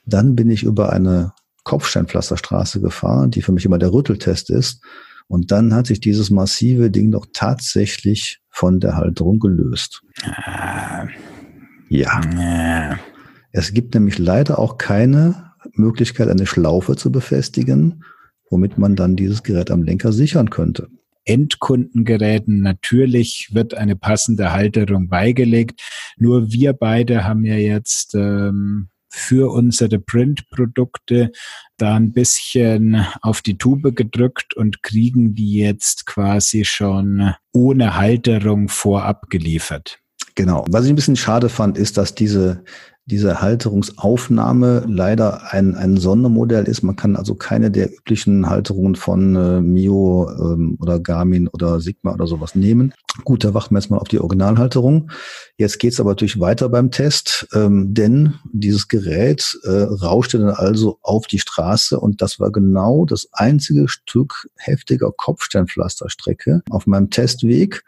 Dann 0.06 0.36
bin 0.36 0.50
ich 0.50 0.64
über 0.64 0.92
eine 0.92 1.34
Kopfsteinpflasterstraße 1.64 2.82
gefahren, 2.82 3.32
die 3.32 3.42
für 3.42 3.52
mich 3.52 3.66
immer 3.66 3.78
der 3.78 3.94
Rütteltest 3.94 4.50
ist. 4.50 4.84
Und 5.28 5.52
dann 5.52 5.74
hat 5.74 5.88
sich 5.88 6.00
dieses 6.00 6.30
massive 6.30 6.90
Ding 6.90 7.12
doch 7.12 7.28
tatsächlich 7.32 8.42
von 8.50 8.80
der 8.80 8.98
Halterung 8.98 9.40
gelöst. 9.40 10.02
Ah. 10.24 11.08
Ja. 11.90 12.98
Es 13.52 13.74
gibt 13.74 13.94
nämlich 13.94 14.18
leider 14.18 14.60
auch 14.60 14.78
keine 14.78 15.52
Möglichkeit, 15.74 16.30
eine 16.30 16.48
Schlaufe 16.48 16.96
zu 16.96 17.12
befestigen 17.12 18.04
womit 18.52 18.78
man 18.78 18.96
dann 18.96 19.16
dieses 19.16 19.42
Gerät 19.42 19.72
am 19.72 19.82
Lenker 19.82 20.12
sichern 20.12 20.52
könnte. 20.52 20.90
Endkundengeräten 21.26 22.62
natürlich 22.62 23.50
wird 23.54 23.74
eine 23.74 23.96
passende 23.96 24.52
Halterung 24.52 25.08
beigelegt. 25.08 25.82
Nur 26.18 26.52
wir 26.52 26.74
beide 26.74 27.24
haben 27.24 27.46
ja 27.46 27.56
jetzt 27.56 28.16
ähm, 28.16 28.90
für 29.10 29.52
unsere 29.52 30.00
Printprodukte 30.00 31.32
da 31.78 31.96
ein 31.96 32.12
bisschen 32.14 33.06
auf 33.22 33.42
die 33.42 33.58
Tube 33.58 33.96
gedrückt 33.96 34.56
und 34.56 34.84
kriegen 34.84 35.36
die 35.36 35.56
jetzt 35.56 36.06
quasi 36.06 36.66
schon 36.66 37.34
ohne 37.54 37.98
Halterung 37.98 38.70
vorab 38.70 39.30
geliefert. 39.30 40.00
Genau. 40.36 40.66
Was 40.70 40.86
ich 40.86 40.92
ein 40.92 40.96
bisschen 40.96 41.18
schade 41.18 41.50
fand, 41.50 41.78
ist, 41.78 41.98
dass 41.98 42.16
diese 42.16 42.64
diese 43.12 43.42
Halterungsaufnahme 43.42 44.86
leider 44.88 45.52
ein, 45.52 45.76
ein 45.76 45.98
Sondermodell 45.98 46.64
ist. 46.64 46.82
Man 46.82 46.96
kann 46.96 47.18
also 47.18 47.36
keine 47.36 47.70
der 47.70 47.94
üblichen 47.94 48.50
Halterungen 48.50 48.96
von 48.96 49.36
äh, 49.36 49.60
Mio 49.60 50.30
ähm, 50.32 50.78
oder 50.80 51.00
Garmin 51.00 51.50
oder 51.50 51.82
Sigma 51.82 52.14
oder 52.14 52.26
sowas 52.26 52.56
nehmen. 52.56 52.94
Gut, 53.26 53.44
da 53.44 53.54
warten 53.54 53.76
wir 53.76 53.80
jetzt 53.80 53.90
mal 53.90 53.98
auf 53.98 54.08
die 54.08 54.20
Originalhalterung. 54.20 55.12
Jetzt 55.58 55.80
geht's 55.80 56.00
aber 56.00 56.12
natürlich 56.12 56.40
weiter 56.40 56.70
beim 56.70 56.90
Test, 56.90 57.50
ähm, 57.54 57.94
denn 57.94 58.36
dieses 58.54 58.88
Gerät 58.88 59.58
äh, 59.64 59.70
rauschte 59.70 60.40
dann 60.40 60.50
also 60.50 60.98
auf 61.02 61.28
die 61.28 61.40
Straße 61.40 62.00
und 62.00 62.22
das 62.22 62.40
war 62.40 62.52
genau 62.52 63.06
das 63.06 63.28
einzige 63.34 63.90
Stück 63.90 64.48
heftiger 64.56 65.12
Kopfsteinpflasterstrecke 65.12 66.62
auf 66.70 66.88
meinem 66.88 67.10
Testweg 67.10 67.84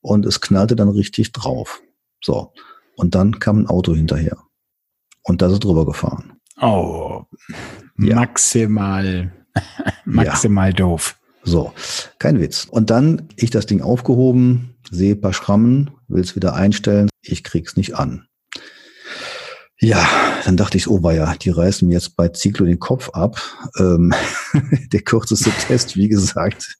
und 0.00 0.24
es 0.24 0.40
knallte 0.40 0.76
dann 0.76 0.88
richtig 0.88 1.32
drauf. 1.32 1.82
So. 2.24 2.52
Und 2.96 3.14
dann 3.14 3.38
kam 3.38 3.58
ein 3.58 3.66
Auto 3.66 3.94
hinterher. 3.94 4.38
Und 5.22 5.42
da 5.42 5.46
ist 5.46 5.54
er 5.54 5.58
drüber 5.58 5.86
gefahren. 5.86 6.32
Oh, 6.60 7.24
ja. 7.98 8.16
maximal, 8.16 9.32
maximal 10.04 10.68
ja. 10.70 10.74
doof. 10.74 11.18
So, 11.44 11.72
kein 12.18 12.40
Witz. 12.40 12.66
Und 12.70 12.90
dann 12.90 13.28
ich 13.36 13.50
das 13.50 13.66
Ding 13.66 13.82
aufgehoben, 13.82 14.76
sehe 14.90 15.14
ein 15.14 15.20
paar 15.20 15.32
Schrammen, 15.32 15.90
will 16.08 16.22
es 16.22 16.36
wieder 16.36 16.54
einstellen, 16.54 17.08
ich 17.20 17.42
krieg's 17.42 17.76
nicht 17.76 17.96
an. 17.96 18.26
Ja, 19.80 20.08
dann 20.44 20.56
dachte 20.56 20.76
ich, 20.76 20.88
oh 20.88 21.10
ja, 21.10 21.34
die 21.34 21.50
reißen 21.50 21.88
mir 21.88 21.94
jetzt 21.94 22.14
bei 22.14 22.28
Ziklo 22.28 22.64
den 22.64 22.78
Kopf 22.78 23.10
ab. 23.10 23.42
Ähm, 23.78 24.14
der 24.92 25.00
kürzeste 25.00 25.50
Test, 25.66 25.96
wie 25.96 26.08
gesagt. 26.08 26.78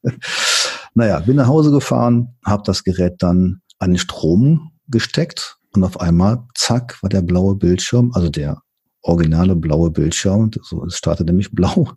naja, 0.94 1.18
bin 1.18 1.37
nach 1.37 1.48
Hause 1.48 1.72
gefahren, 1.72 2.37
habe 2.44 2.62
das 2.64 2.85
Gerät 2.85 3.14
dann 3.18 3.62
an 3.81 3.90
den 3.90 3.98
Strom 3.98 4.70
gesteckt 4.87 5.59
und 5.75 5.85
auf 5.85 6.01
einmal, 6.01 6.45
zack, 6.55 7.03
war 7.03 7.09
der 7.09 7.23
blaue 7.23 7.57
Bildschirm, 7.57 8.13
also 8.15 8.29
der 8.29 8.63
originale 9.03 9.57
blaue 9.57 9.91
Bildschirm, 9.91 10.51
so 10.63 10.85
es 10.85 10.97
startete 10.97 11.27
nämlich 11.27 11.51
blau, 11.53 11.93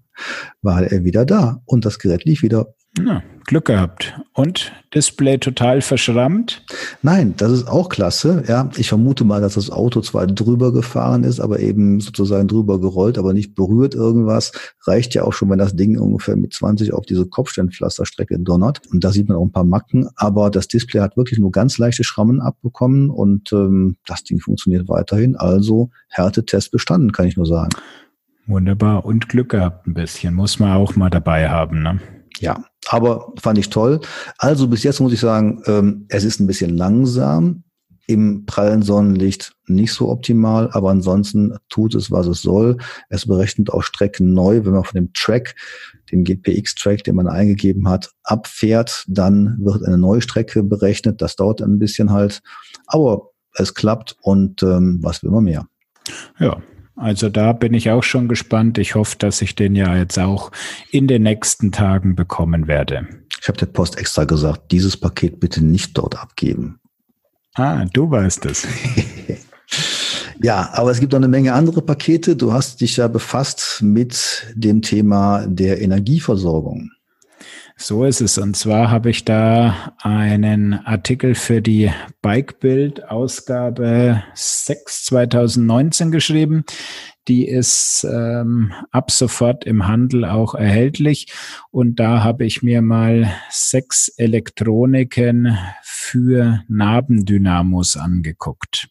war 0.62 0.84
er 0.84 1.04
wieder 1.04 1.26
da 1.26 1.62
und 1.66 1.86
das 1.86 2.00
Gerät 2.00 2.26
lief 2.26 2.42
wieder 2.42 2.68
ja, 3.04 3.22
Glück 3.46 3.66
gehabt. 3.66 4.18
Und 4.34 4.72
Display 4.94 5.38
total 5.38 5.82
verschrammt? 5.82 6.64
Nein, 7.02 7.34
das 7.36 7.52
ist 7.52 7.68
auch 7.68 7.90
klasse. 7.90 8.44
Ja, 8.48 8.70
ich 8.78 8.88
vermute 8.88 9.26
mal, 9.26 9.42
dass 9.42 9.56
das 9.56 9.70
Auto 9.70 10.00
zwar 10.02 10.28
drüber 10.28 10.72
gefahren 10.72 11.24
ist, 11.24 11.40
aber 11.42 11.60
eben 11.60 12.00
sozusagen 12.00 12.48
drüber 12.48 12.80
gerollt, 12.80 13.18
aber 13.18 13.34
nicht 13.34 13.54
berührt 13.54 13.96
irgendwas. 13.96 14.54
Reicht 14.86 15.14
ja 15.14 15.24
auch 15.24 15.34
schon, 15.34 15.50
wenn 15.50 15.60
das 15.60 15.76
Ding 15.76 16.00
ungefähr 16.00 16.38
mit 16.38 16.54
20 16.54 16.94
auf 16.94 17.06
diese 17.06 17.26
Kopfsteinpflasterstrecke 17.26 18.40
donnert. 18.40 18.82
Und 18.92 19.04
da 19.04 19.12
sieht 19.12 19.28
man 19.28 19.38
auch 19.38 19.44
ein 19.46 19.52
paar 19.52 19.66
Macken. 19.66 20.08
Aber 20.16 20.50
das 20.50 20.68
Display 20.70 21.02
hat 21.02 21.18
wirklich 21.18 21.40
nur 21.40 21.52
ganz 21.52 21.78
leichte 21.78 22.06
Schrammen 22.06 22.40
abbekommen 22.40 23.10
und 23.10 23.52
ähm, 23.52 23.98
das 24.06 24.24
Ding 24.24 24.40
funktioniert 24.40 24.88
weiterhin. 24.88 25.36
Also 25.36 25.90
Härtetest 26.08 26.72
bestanden, 26.72 27.12
kann 27.12 27.28
ich 27.28 27.36
nur 27.36 27.46
sagen. 27.46 27.72
Wunderbar. 28.48 29.06
Und 29.06 29.30
Glück 29.30 29.50
gehabt 29.50 29.88
ein 29.88 29.94
bisschen. 29.94 30.34
Muss 30.34 30.60
man 30.60 30.74
auch 30.74 30.96
mal 30.96 31.10
dabei 31.10 31.50
haben, 31.50 31.82
ne? 31.82 32.00
Ja, 32.40 32.66
aber 32.88 33.34
fand 33.40 33.58
ich 33.58 33.70
toll. 33.70 34.02
Also 34.38 34.68
bis 34.68 34.84
jetzt 34.84 35.00
muss 35.00 35.14
ich 35.14 35.20
sagen, 35.20 35.62
ähm, 35.66 36.06
es 36.10 36.24
ist 36.24 36.40
ein 36.40 36.48
bisschen 36.48 36.76
langsam. 36.76 37.64
Im 38.08 38.46
prallen 38.46 38.84
Sonnenlicht 38.84 39.56
nicht 39.66 39.92
so 39.92 40.10
optimal, 40.10 40.70
aber 40.74 40.92
ansonsten 40.92 41.58
tut 41.70 41.96
es, 41.96 42.12
was 42.12 42.28
es 42.28 42.44
soll. 42.44 42.78
Es 43.10 43.26
berechnet 43.26 43.72
auch 43.72 43.82
Strecken 43.82 44.34
neu. 44.34 44.64
Wenn 44.64 44.74
man 44.74 44.84
von 44.84 44.94
dem 44.94 45.12
Track, 45.14 45.56
dem 46.12 46.24
GPX-Track, 46.24 47.04
den 47.04 47.16
man 47.16 47.28
eingegeben 47.28 47.90
hat, 47.90 48.12
abfährt, 48.24 49.06
dann 49.08 49.58
wird 49.60 49.84
eine 49.84 49.98
neue 49.98 50.22
Strecke 50.22 50.62
berechnet. 50.62 51.20
Das 51.20 51.36
dauert 51.36 51.64
ein 51.64 51.80
bisschen 51.80 52.12
halt. 52.12 52.44
Aber 52.86 53.32
es 53.56 53.74
klappt 53.74 54.18
und 54.22 54.62
ähm, 54.62 55.00
was 55.02 55.24
will 55.24 55.32
man 55.32 55.46
mehr? 55.46 55.66
Ja, 56.38 56.62
also 56.96 57.30
da 57.30 57.52
bin 57.54 57.74
ich 57.74 57.90
auch 57.90 58.04
schon 58.04 58.28
gespannt. 58.28 58.78
Ich 58.78 58.96
hoffe, 58.96 59.18
dass 59.18 59.42
ich 59.42 59.56
den 59.56 59.76
ja 59.76 59.96
jetzt 59.98 60.18
auch 60.18 60.52
in 60.92 61.08
den 61.08 61.24
nächsten 61.24 61.72
Tagen 61.72 62.16
bekommen 62.16 62.68
werde. 62.68 63.08
Ich 63.42 63.48
habe 63.48 63.58
der 63.58 63.66
Post 63.68 63.98
extra 63.98 64.24
gesagt, 64.24 64.72
dieses 64.72 64.98
Paket 64.98 65.40
bitte 65.40 65.64
nicht 65.64 65.98
dort 65.98 66.18
abgeben. 66.18 66.80
Ah, 67.56 67.86
du 67.86 68.10
weißt 68.10 68.46
es. 68.46 68.68
ja, 70.42 70.70
aber 70.74 70.92
es 70.92 71.00
gibt 71.00 71.12
noch 71.12 71.20
eine 71.20 71.28
Menge 71.28 71.54
andere 71.54 71.82
Pakete. 71.82 72.36
Du 72.36 72.54
hast 72.54 72.82
dich 72.82 72.98
ja 72.98 73.08
befasst 73.08 73.82
mit 73.82 74.54
dem 74.56 74.82
Thema 74.82 75.46
der 75.48 75.82
Energieversorgung. 75.82 76.92
So 77.78 78.06
ist 78.06 78.22
es. 78.22 78.38
Und 78.38 78.56
zwar 78.56 78.90
habe 78.90 79.10
ich 79.10 79.26
da 79.26 79.94
einen 80.00 80.74
Artikel 80.74 81.36
für 81.36 81.62
die 81.62 81.92
Bikebild 82.22 83.10
Ausgabe 83.10 84.24
6 84.34 85.06
2019 85.06 86.12
geschrieben. 86.12 86.64
die 87.28 87.48
ist 87.48 88.06
ähm, 88.10 88.72
ab 88.92 89.10
sofort 89.10 89.66
im 89.66 89.88
Handel 89.88 90.26
auch 90.26 90.54
erhältlich. 90.54 91.34
Und 91.72 92.00
da 92.00 92.24
habe 92.24 92.46
ich 92.46 92.62
mir 92.62 92.84
mal 92.84 93.32
sechs 93.50 94.10
Elektroniken 94.10 95.58
für 95.82 96.62
Nabendynamos 96.68 97.98
angeguckt. 97.98 98.90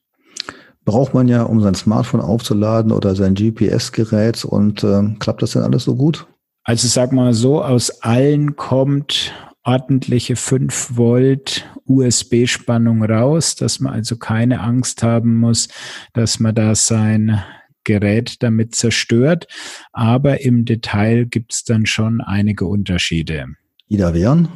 Braucht 0.84 1.14
man 1.14 1.28
ja, 1.28 1.44
um 1.44 1.60
sein 1.62 1.76
Smartphone 1.76 2.20
aufzuladen 2.20 2.92
oder 2.92 3.14
sein 3.14 3.34
GPS-Gerät 3.34 4.44
und 4.44 4.84
äh, 4.84 5.14
klappt 5.20 5.42
das 5.42 5.52
denn 5.52 5.62
alles 5.62 5.84
so 5.84 5.94
gut? 5.94 6.26
Also 6.64 6.88
sag 6.88 7.12
mal 7.12 7.34
so, 7.34 7.62
aus 7.62 8.02
allen 8.02 8.56
kommt 8.56 9.34
ordentliche 9.64 10.34
5 10.34 10.96
Volt 10.96 11.68
USB-Spannung 11.84 13.04
raus, 13.04 13.54
dass 13.54 13.80
man 13.80 13.92
also 13.92 14.16
keine 14.16 14.60
Angst 14.60 15.02
haben 15.02 15.36
muss, 15.36 15.68
dass 16.14 16.40
man 16.40 16.54
da 16.54 16.74
sein 16.74 17.42
Gerät 17.84 18.42
damit 18.42 18.74
zerstört. 18.74 19.46
Aber 19.92 20.40
im 20.40 20.64
Detail 20.64 21.26
gibt 21.26 21.52
es 21.52 21.64
dann 21.64 21.84
schon 21.84 22.22
einige 22.22 22.66
Unterschiede. 22.66 23.46
Ida 23.88 24.14
wären? 24.14 24.48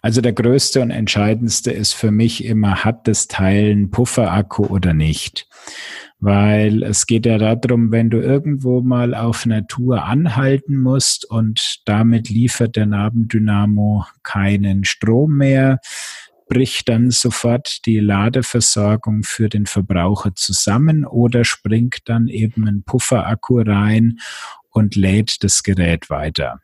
Also 0.00 0.22
der 0.22 0.32
größte 0.32 0.80
und 0.80 0.90
entscheidendste 0.90 1.70
ist 1.70 1.92
für 1.92 2.10
mich 2.10 2.44
immer, 2.44 2.84
hat 2.84 3.06
das 3.06 3.28
Teil 3.28 3.70
einen 3.70 3.90
Pufferakku 3.90 4.64
oder 4.64 4.94
nicht? 4.94 5.46
Weil 6.24 6.84
es 6.84 7.08
geht 7.08 7.26
ja 7.26 7.36
darum, 7.36 7.90
wenn 7.90 8.08
du 8.08 8.20
irgendwo 8.20 8.80
mal 8.80 9.12
auf 9.12 9.44
Tour 9.66 10.04
anhalten 10.04 10.76
musst 10.76 11.28
und 11.28 11.80
damit 11.84 12.28
liefert 12.28 12.76
der 12.76 12.86
Nabendynamo 12.86 14.04
keinen 14.22 14.84
Strom 14.84 15.38
mehr, 15.38 15.80
bricht 16.48 16.88
dann 16.88 17.10
sofort 17.10 17.84
die 17.86 17.98
Ladeversorgung 17.98 19.24
für 19.24 19.48
den 19.48 19.66
Verbraucher 19.66 20.32
zusammen 20.36 21.04
oder 21.04 21.44
springt 21.44 22.02
dann 22.04 22.28
eben 22.28 22.68
ein 22.68 22.84
Pufferakku 22.84 23.60
rein 23.60 24.20
und 24.70 24.94
lädt 24.94 25.42
das 25.42 25.64
Gerät 25.64 26.08
weiter. 26.08 26.60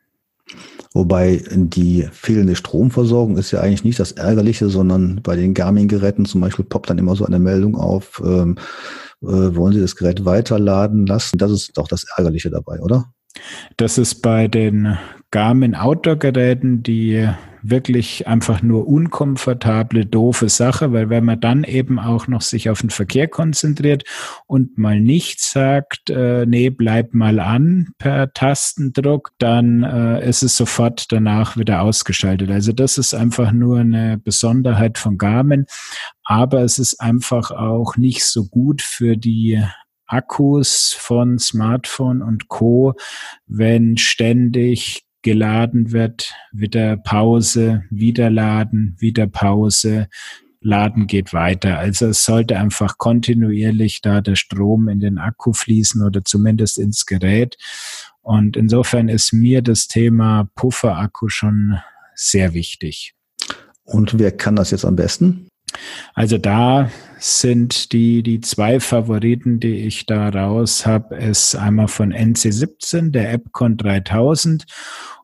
Wobei 0.93 1.43
die 1.51 2.07
fehlende 2.13 2.55
Stromversorgung 2.55 3.37
ist 3.37 3.51
ja 3.51 3.59
eigentlich 3.59 3.83
nicht 3.83 3.99
das 3.99 4.13
Ärgerliche, 4.13 4.69
sondern 4.69 5.21
bei 5.21 5.35
den 5.35 5.53
Garmin-Geräten 5.53 6.25
zum 6.25 6.39
Beispiel 6.39 6.63
poppt 6.63 6.89
dann 6.89 6.97
immer 6.97 7.17
so 7.17 7.25
eine 7.25 7.39
Meldung 7.39 7.75
auf, 7.75 8.21
ähm, 8.25 8.55
äh, 8.57 8.61
wollen 9.21 9.73
Sie 9.73 9.81
das 9.81 9.95
Gerät 9.95 10.25
weiterladen 10.25 11.05
lassen? 11.05 11.37
Das 11.37 11.51
ist 11.51 11.77
doch 11.77 11.87
das 11.87 12.05
Ärgerliche 12.17 12.49
dabei, 12.49 12.79
oder? 12.81 13.13
Das 13.77 13.97
ist 13.97 14.21
bei 14.21 14.47
den 14.47 14.97
Garmin 15.31 15.75
Outdoor-Geräten, 15.75 16.83
die 16.83 17.29
wirklich 17.61 18.27
einfach 18.27 18.61
nur 18.61 18.87
unkomfortable, 18.87 20.05
doofe 20.05 20.49
Sache, 20.49 20.91
weil 20.93 21.09
wenn 21.09 21.25
man 21.25 21.39
dann 21.39 21.63
eben 21.63 21.99
auch 21.99 22.27
noch 22.27 22.41
sich 22.41 22.69
auf 22.69 22.81
den 22.81 22.89
Verkehr 22.89 23.27
konzentriert 23.27 24.03
und 24.47 24.77
mal 24.77 24.99
nicht 24.99 25.41
sagt, 25.41 26.09
äh, 26.09 26.45
nee, 26.45 26.69
bleib 26.69 27.13
mal 27.13 27.39
an 27.39 27.89
per 27.97 28.33
Tastendruck, 28.33 29.31
dann 29.39 29.83
äh, 29.83 30.27
ist 30.27 30.43
es 30.43 30.55
sofort 30.55 31.11
danach 31.11 31.57
wieder 31.57 31.81
ausgeschaltet. 31.81 32.49
Also 32.51 32.71
das 32.71 32.97
ist 32.97 33.13
einfach 33.13 33.51
nur 33.51 33.79
eine 33.79 34.17
Besonderheit 34.17 34.97
von 34.97 35.17
Garmin, 35.17 35.65
aber 36.23 36.61
es 36.61 36.79
ist 36.79 37.01
einfach 37.01 37.51
auch 37.51 37.97
nicht 37.97 38.23
so 38.23 38.45
gut 38.45 38.81
für 38.81 39.17
die 39.17 39.63
Akkus 40.09 40.93
von 40.97 41.39
Smartphone 41.39 42.21
und 42.21 42.47
Co, 42.47 42.95
wenn 43.47 43.97
ständig 43.97 45.03
geladen 45.21 45.91
wird, 45.91 46.33
wieder 46.51 46.97
Pause, 46.97 47.83
wieder 47.89 48.29
laden, 48.29 48.95
wieder 48.99 49.27
Pause, 49.27 50.07
Laden 50.61 51.07
geht 51.07 51.33
weiter. 51.33 51.77
Also 51.77 52.07
es 52.07 52.23
sollte 52.25 52.57
einfach 52.57 52.97
kontinuierlich 52.97 54.01
da 54.01 54.21
der 54.21 54.35
Strom 54.35 54.89
in 54.89 54.99
den 54.99 55.17
Akku 55.17 55.53
fließen 55.53 56.03
oder 56.03 56.23
zumindest 56.23 56.77
ins 56.77 57.05
Gerät. 57.05 57.57
Und 58.21 58.57
insofern 58.57 59.07
ist 59.09 59.31
mir 59.31 59.61
das 59.61 59.87
Thema 59.87 60.49
Pufferakku 60.55 61.29
schon 61.29 61.79
sehr 62.13 62.53
wichtig. 62.53 63.13
Und 63.83 64.19
wer 64.19 64.35
kann 64.35 64.55
das 64.55 64.71
jetzt 64.71 64.85
am 64.85 64.95
besten? 64.95 65.48
Also 66.13 66.37
da 66.37 66.89
sind 67.17 67.91
die, 67.91 68.23
die 68.23 68.41
zwei 68.41 68.79
Favoriten, 68.79 69.59
die 69.59 69.75
ich 69.75 70.05
da 70.05 70.29
raus 70.29 70.85
habe, 70.85 71.15
ist 71.15 71.55
einmal 71.55 71.87
von 71.87 72.13
NC17, 72.13 73.11
der 73.11 73.33
AppCon 73.33 73.77
3000 73.77 74.65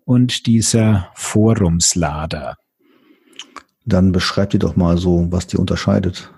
und 0.03 0.45
dieser 0.45 1.09
Forumslader. 1.15 2.57
Dann 3.85 4.11
beschreibt 4.11 4.53
die 4.53 4.59
doch 4.59 4.75
mal 4.75 4.97
so, 4.97 5.27
was 5.31 5.47
die 5.47 5.57
unterscheidet. 5.57 6.31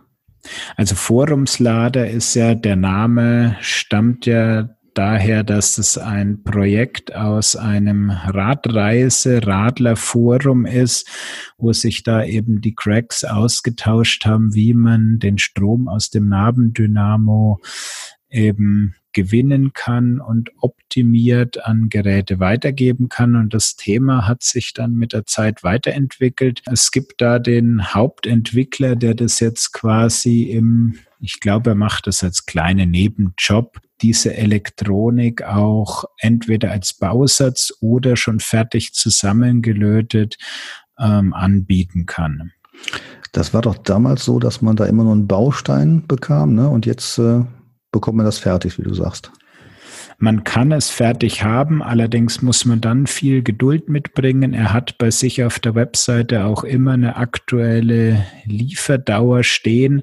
Also 0.75 0.95
Forumslader 0.95 2.09
ist 2.09 2.33
ja, 2.35 2.55
der 2.55 2.75
Name 2.75 3.57
stammt 3.61 4.25
ja 4.25 4.69
daher, 4.97 5.43
dass 5.43 5.77
es 5.77 5.97
ein 5.97 6.43
Projekt 6.43 7.15
aus 7.15 7.55
einem 7.55 8.09
Radreise-Radlerforum 8.09 10.65
ist, 10.65 11.07
wo 11.57 11.71
sich 11.73 12.03
da 12.03 12.23
eben 12.23 12.61
die 12.61 12.73
Cracks 12.73 13.23
ausgetauscht 13.23 14.25
haben, 14.25 14.55
wie 14.55 14.73
man 14.73 15.19
den 15.19 15.37
Strom 15.37 15.87
aus 15.87 16.09
dem 16.09 16.27
Nabendynamo 16.29 17.59
eben 18.29 18.95
gewinnen 19.13 19.71
kann 19.73 20.19
und 20.19 20.51
optimiert 20.61 21.65
an 21.65 21.89
Geräte 21.89 22.39
weitergeben 22.39 23.09
kann. 23.09 23.35
Und 23.35 23.53
das 23.53 23.75
Thema 23.75 24.27
hat 24.27 24.43
sich 24.43 24.73
dann 24.73 24.93
mit 24.93 25.13
der 25.13 25.25
Zeit 25.25 25.63
weiterentwickelt. 25.63 26.61
Es 26.65 26.91
gibt 26.91 27.21
da 27.21 27.39
den 27.39 27.93
Hauptentwickler, 27.93 28.95
der 28.95 29.15
das 29.15 29.39
jetzt 29.39 29.73
quasi 29.73 30.43
im, 30.43 30.99
ich 31.19 31.39
glaube, 31.39 31.71
er 31.71 31.75
macht 31.75 32.07
das 32.07 32.23
als 32.23 32.45
kleinen 32.45 32.91
Nebenjob, 32.91 33.79
diese 34.01 34.35
Elektronik 34.35 35.43
auch 35.43 36.05
entweder 36.19 36.71
als 36.71 36.93
Bausatz 36.93 37.73
oder 37.81 38.15
schon 38.15 38.39
fertig 38.39 38.93
zusammengelötet 38.93 40.37
ähm, 40.99 41.33
anbieten 41.33 42.05
kann. 42.05 42.51
Das 43.31 43.53
war 43.53 43.61
doch 43.61 43.77
damals 43.77 44.25
so, 44.25 44.39
dass 44.39 44.61
man 44.61 44.75
da 44.75 44.85
immer 44.85 45.03
nur 45.03 45.13
einen 45.13 45.27
Baustein 45.27 46.05
bekam, 46.07 46.53
ne? 46.53 46.69
Und 46.69 46.85
jetzt 46.85 47.17
äh, 47.17 47.43
bekommt 47.91 48.17
man 48.17 48.25
das 48.25 48.37
fertig, 48.37 48.77
wie 48.77 48.83
du 48.83 48.93
sagst. 48.93 49.31
Man 50.19 50.43
kann 50.43 50.71
es 50.71 50.89
fertig 50.89 51.43
haben, 51.43 51.83
allerdings 51.83 52.41
muss 52.41 52.65
man 52.65 52.81
dann 52.81 53.05
viel 53.05 53.43
Geduld 53.43 53.87
mitbringen. 53.87 54.53
Er 54.53 54.73
hat 54.73 54.97
bei 54.97 55.11
sich 55.11 55.43
auf 55.43 55.59
der 55.59 55.75
Webseite 55.75 56.45
auch 56.45 56.63
immer 56.63 56.93
eine 56.93 57.17
aktuelle 57.17 58.25
Lieferdauer 58.43 59.43
stehen. 59.43 60.01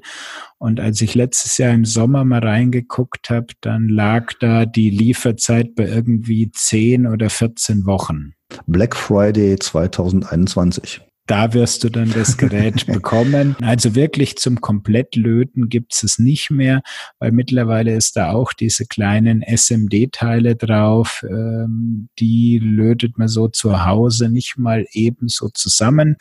Und 0.59 0.79
als 0.79 1.00
ich 1.00 1.16
letztes 1.16 1.59
Jahr 1.59 1.72
im 1.72 1.85
Sommer 1.85 2.24
mal 2.24 2.46
reingeguckt 2.46 3.29
habe, 3.29 3.48
dann 3.61 3.88
lag 3.88 4.33
da 4.38 4.66
die 4.66 4.90
Lieferzeit 4.90 5.74
bei 5.74 5.88
irgendwie 5.88 6.48
10 6.48 7.09
oder 7.09 7.29
14 7.29 7.85
Wochen. 7.85 8.35
Black 8.68 8.94
Friday 8.94 9.59
2021 9.59 11.00
da 11.26 11.54
wirst 11.54 11.84
du 11.84 11.88
dann 11.88 12.10
das 12.12 12.37
Gerät 12.37 12.87
bekommen. 12.92 13.56
Also 13.62 13.94
wirklich 13.94 14.37
zum 14.37 14.60
Komplettlöten 14.60 15.68
gibt 15.68 15.94
es 15.94 16.18
nicht 16.18 16.50
mehr, 16.50 16.82
weil 17.18 17.32
mittlerweile 17.32 17.94
ist 17.94 18.16
da 18.16 18.32
auch 18.32 18.52
diese 18.52 18.87
kleinen 18.87 19.42
SMD-Teile 19.42 20.56
drauf. 20.56 21.24
Ähm, 21.28 22.08
die 22.18 22.58
lötet 22.58 23.16
man 23.16 23.28
so 23.28 23.48
zu 23.48 23.87
Hause 23.87 24.28
nicht 24.28 24.58
mal 24.58 24.87
ebenso 24.92 25.48
zusammen. 25.48 26.16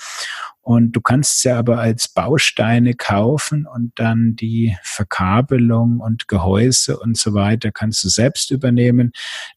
Und 0.61 0.93
du 0.93 1.01
kannst 1.01 1.41
sie 1.41 1.51
aber 1.51 1.79
als 1.79 2.07
Bausteine 2.07 2.93
kaufen 2.93 3.67
und 3.67 3.91
dann 3.95 4.37
die 4.37 4.77
Verkabelung 4.81 5.99
und 5.99 6.29
Gehäuse 6.29 6.97
und 6.97 7.17
so 7.17 7.33
weiter 7.33 7.73
kannst 7.73 8.01
du 8.05 8.07
selbst 8.07 8.49
übernehmen. 8.49 9.11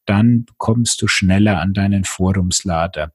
Dann 0.05 0.47
kommst 0.57 1.01
du 1.03 1.07
schneller 1.07 1.61
an 1.61 1.75
deinen 1.75 2.03
Forumslader. 2.03 3.13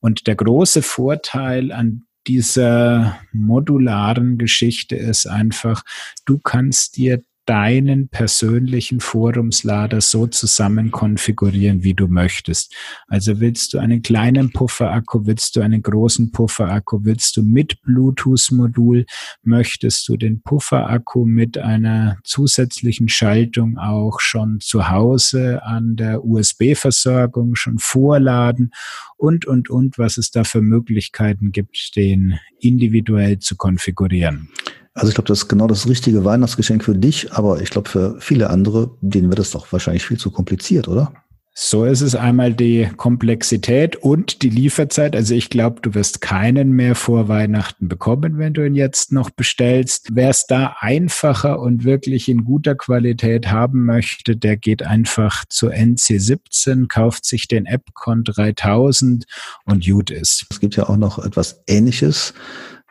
Und 0.00 0.26
der 0.26 0.36
große 0.36 0.82
Vorteil 0.82 1.72
an 1.72 2.04
dieser 2.26 3.18
modularen 3.32 4.38
Geschichte 4.38 4.96
ist 4.96 5.26
einfach, 5.26 5.82
du 6.26 6.38
kannst 6.38 6.96
dir 6.96 7.22
deinen 7.48 8.10
persönlichen 8.10 9.00
Forumslader 9.00 10.02
so 10.02 10.26
zusammen 10.26 10.90
konfigurieren, 10.90 11.82
wie 11.82 11.94
du 11.94 12.06
möchtest. 12.06 12.74
Also 13.06 13.40
willst 13.40 13.72
du 13.72 13.78
einen 13.78 14.02
kleinen 14.02 14.52
Pufferakku, 14.52 15.24
willst 15.24 15.56
du 15.56 15.62
einen 15.62 15.80
großen 15.80 16.30
Pufferakku, 16.30 17.04
willst 17.04 17.38
du 17.38 17.42
mit 17.42 17.80
Bluetooth-Modul, 17.80 19.06
möchtest 19.42 20.06
du 20.08 20.18
den 20.18 20.42
Pufferakku 20.42 21.24
mit 21.24 21.56
einer 21.56 22.18
zusätzlichen 22.22 23.08
Schaltung 23.08 23.78
auch 23.78 24.20
schon 24.20 24.60
zu 24.60 24.90
Hause 24.90 25.62
an 25.62 25.96
der 25.96 26.22
USB-Versorgung 26.26 27.54
schon 27.54 27.78
vorladen 27.78 28.72
und, 29.18 29.46
und, 29.46 29.68
und, 29.68 29.98
was 29.98 30.16
es 30.16 30.30
da 30.30 30.44
für 30.44 30.62
Möglichkeiten 30.62 31.52
gibt, 31.52 31.96
den 31.96 32.38
individuell 32.60 33.38
zu 33.38 33.56
konfigurieren. 33.56 34.48
Also 34.94 35.08
ich 35.10 35.14
glaube, 35.14 35.28
das 35.28 35.40
ist 35.40 35.48
genau 35.48 35.66
das 35.66 35.88
richtige 35.88 36.24
Weihnachtsgeschenk 36.24 36.82
für 36.82 36.96
dich, 36.96 37.32
aber 37.32 37.60
ich 37.60 37.70
glaube 37.70 37.88
für 37.88 38.16
viele 38.20 38.50
andere, 38.50 38.96
denen 39.00 39.28
wird 39.28 39.38
es 39.38 39.50
doch 39.50 39.70
wahrscheinlich 39.72 40.04
viel 40.04 40.18
zu 40.18 40.30
kompliziert, 40.30 40.88
oder? 40.88 41.12
So 41.60 41.84
ist 41.84 42.02
es 42.02 42.14
einmal 42.14 42.54
die 42.54 42.88
Komplexität 42.96 43.96
und 43.96 44.42
die 44.42 44.48
Lieferzeit. 44.48 45.16
Also 45.16 45.34
ich 45.34 45.50
glaube, 45.50 45.80
du 45.80 45.92
wirst 45.92 46.20
keinen 46.20 46.70
mehr 46.70 46.94
vor 46.94 47.26
Weihnachten 47.26 47.88
bekommen, 47.88 48.38
wenn 48.38 48.54
du 48.54 48.64
ihn 48.64 48.76
jetzt 48.76 49.10
noch 49.10 49.30
bestellst. 49.30 50.10
Wer 50.12 50.30
es 50.30 50.46
da 50.46 50.76
einfacher 50.78 51.58
und 51.58 51.82
wirklich 51.82 52.28
in 52.28 52.44
guter 52.44 52.76
Qualität 52.76 53.50
haben 53.50 53.86
möchte, 53.86 54.36
der 54.36 54.56
geht 54.56 54.84
einfach 54.84 55.46
zu 55.48 55.68
NC17, 55.70 56.86
kauft 56.86 57.24
sich 57.24 57.48
den 57.48 57.66
AppCon 57.66 58.22
3000 58.22 59.24
und 59.64 59.84
gut 59.84 60.12
ist. 60.12 60.46
Es 60.50 60.60
gibt 60.60 60.76
ja 60.76 60.88
auch 60.88 60.96
noch 60.96 61.18
etwas 61.18 61.64
Ähnliches 61.66 62.34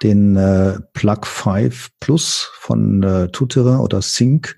den 0.04 0.36
äh, 0.36 0.78
Plug 0.92 1.22
5 1.24 1.92
Plus 2.02 2.52
von 2.60 3.02
äh, 3.02 3.30
Tutera 3.30 3.80
oder 3.80 4.02
Sync 4.02 4.58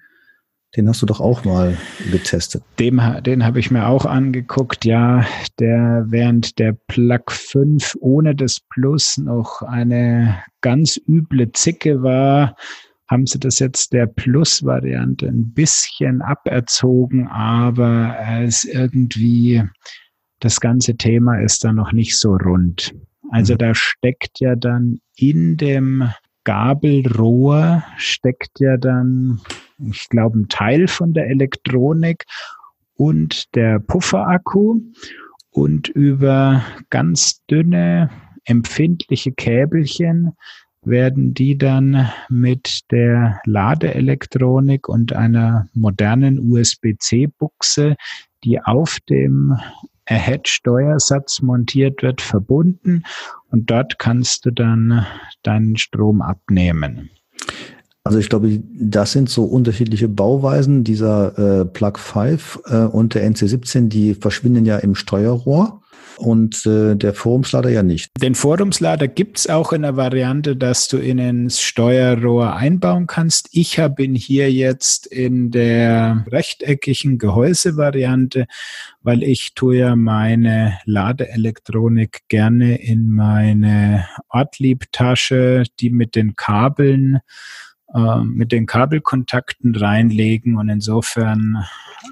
den 0.76 0.88
hast 0.88 1.02
du 1.02 1.06
doch 1.06 1.20
auch 1.20 1.46
mal 1.46 1.78
getestet. 2.12 2.64
Dem, 2.78 3.02
den 3.26 3.44
habe 3.44 3.60
ich 3.60 3.72
mir 3.72 3.88
auch 3.88 4.06
angeguckt, 4.06 4.86
ja. 4.86 5.26
Der 5.60 6.06
während 6.08 6.60
der 6.60 6.74
Plug 6.88 7.24
5 7.30 7.98
ohne 8.00 8.36
das 8.36 8.60
Plus 8.70 9.18
noch 9.18 9.62
eine 9.64 10.44
ganz 10.62 11.00
üble 11.08 11.52
Zicke 11.54 12.04
war, 12.04 12.56
haben 13.08 13.26
sie 13.26 13.40
das 13.40 13.58
jetzt 13.58 13.94
der 13.94 14.06
Plus-Variante 14.06 15.28
ein 15.28 15.52
bisschen 15.54 16.22
aberzogen, 16.22 17.28
aber 17.28 18.16
es 18.44 18.64
irgendwie, 18.64 19.64
das 20.40 20.60
ganze 20.60 20.96
Thema 20.96 21.42
ist 21.42 21.64
da 21.64 21.74
noch 21.74 21.92
nicht 21.92 22.20
so 22.20 22.36
rund. 22.36 22.94
Also 23.32 23.54
mhm. 23.54 23.58
da 23.58 23.74
steckt 23.74 24.40
ja 24.40 24.56
dann 24.56 25.00
in 25.16 25.58
dem 25.58 26.12
Gabelrohr 26.44 27.84
steckt 27.98 28.60
ja 28.60 28.78
dann 28.78 29.42
ich 29.92 30.10
glaube, 30.10 30.40
ein 30.40 30.50
Teil 30.50 30.88
von 30.88 31.14
der 31.14 31.28
Elektronik 31.28 32.26
und 32.96 33.56
der 33.56 33.80
Pufferakku 33.80 34.82
und 35.52 35.88
über 35.90 36.64
ganz 36.90 37.44
dünne, 37.46 38.10
empfindliche 38.46 39.32
Käbelchen 39.32 40.34
werden 40.82 41.34
die 41.34 41.58
dann 41.58 42.10
mit 42.30 42.92
der 42.92 43.42
Ladeelektronik 43.46 44.88
und 44.88 45.14
einer 45.14 45.68
modernen 45.74 46.40
USB-C-Buchse, 46.40 47.96
die 48.44 48.62
auf 48.62 49.00
dem 49.10 49.58
Ahead-Steuersatz 50.06 51.42
montiert 51.42 52.02
wird, 52.02 52.22
verbunden 52.22 53.04
und 53.50 53.70
dort 53.70 54.00
kannst 54.00 54.46
du 54.46 54.52
dann 54.52 55.06
deinen 55.44 55.78
Strom 55.78 56.22
abnehmen. 56.22 57.12
Also 58.10 58.18
ich 58.18 58.30
glaube, 58.30 58.60
das 58.74 59.12
sind 59.12 59.30
so 59.30 59.44
unterschiedliche 59.44 60.08
Bauweisen. 60.08 60.84
Dieser 60.84 61.62
äh, 61.62 61.66
Plug 61.66 62.00
5 62.00 62.60
äh, 62.66 62.76
und 62.78 63.14
der 63.14 63.30
NC17, 63.30 63.88
die 63.88 64.16
verschwinden 64.16 64.66
ja 64.66 64.80
im 64.80 64.96
Steuerrohr 64.96 65.84
und 66.18 66.66
äh, 66.66 66.96
der 66.96 67.14
Forumslader 67.14 67.70
ja 67.70 67.84
nicht. 67.84 68.10
Den 68.20 68.34
Forumslader 68.34 69.08
gibt's 69.08 69.48
auch 69.48 69.74
in 69.74 69.84
der 69.84 69.96
Variante, 69.96 70.56
dass 70.56 70.88
du 70.88 70.98
ihn 70.98 71.20
ins 71.20 71.62
Steuerrohr 71.62 72.56
einbauen 72.56 73.06
kannst. 73.06 73.50
Ich 73.52 73.78
habe 73.78 74.02
ihn 74.02 74.16
hier 74.16 74.52
jetzt 74.52 75.06
in 75.06 75.52
der 75.52 76.26
rechteckigen 76.32 77.20
Gehäusevariante, 77.20 78.48
weil 79.04 79.22
ich 79.22 79.54
tue 79.54 79.78
ja 79.78 79.96
meine 79.96 80.80
Ladeelektronik 80.86 82.22
gerne 82.28 82.82
in 82.82 83.12
meine 83.12 84.08
Ortlieb-Tasche, 84.30 85.66
die 85.80 85.92
mit 85.92 86.16
den 86.16 86.36
Kabeln 86.36 87.20
äh, 87.94 88.24
mit 88.24 88.52
den 88.52 88.66
Kabelkontakten 88.66 89.76
reinlegen 89.76 90.58
und 90.58 90.70
insofern 90.70 91.66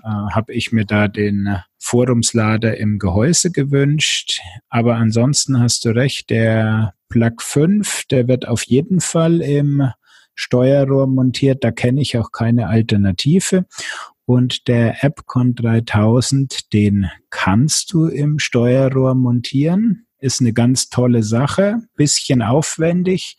äh, 0.03 0.07
habe 0.07 0.53
ich 0.53 0.71
mir 0.71 0.85
da 0.85 1.07
den 1.07 1.57
Forumslader 1.79 2.77
im 2.77 2.99
Gehäuse 2.99 3.51
gewünscht. 3.51 4.41
Aber 4.69 4.95
ansonsten 4.95 5.59
hast 5.59 5.85
du 5.85 5.89
recht, 5.89 6.29
der 6.29 6.93
Plug 7.09 7.35
5, 7.41 8.05
der 8.09 8.27
wird 8.27 8.47
auf 8.47 8.63
jeden 8.63 8.99
Fall 8.99 9.41
im 9.41 9.91
Steuerrohr 10.35 11.07
montiert. 11.07 11.63
Da 11.63 11.71
kenne 11.71 12.01
ich 12.01 12.17
auch 12.17 12.31
keine 12.31 12.67
Alternative. 12.67 13.65
Und 14.25 14.67
der 14.67 15.03
AppCon 15.03 15.55
3000, 15.55 16.73
den 16.73 17.09
kannst 17.29 17.93
du 17.93 18.07
im 18.07 18.39
Steuerrohr 18.39 19.15
montieren. 19.15 20.05
Ist 20.19 20.41
eine 20.41 20.51
ganz 20.51 20.89
tolle 20.89 21.23
Sache, 21.23 21.77
bisschen 21.95 22.41
aufwendig, 22.41 23.37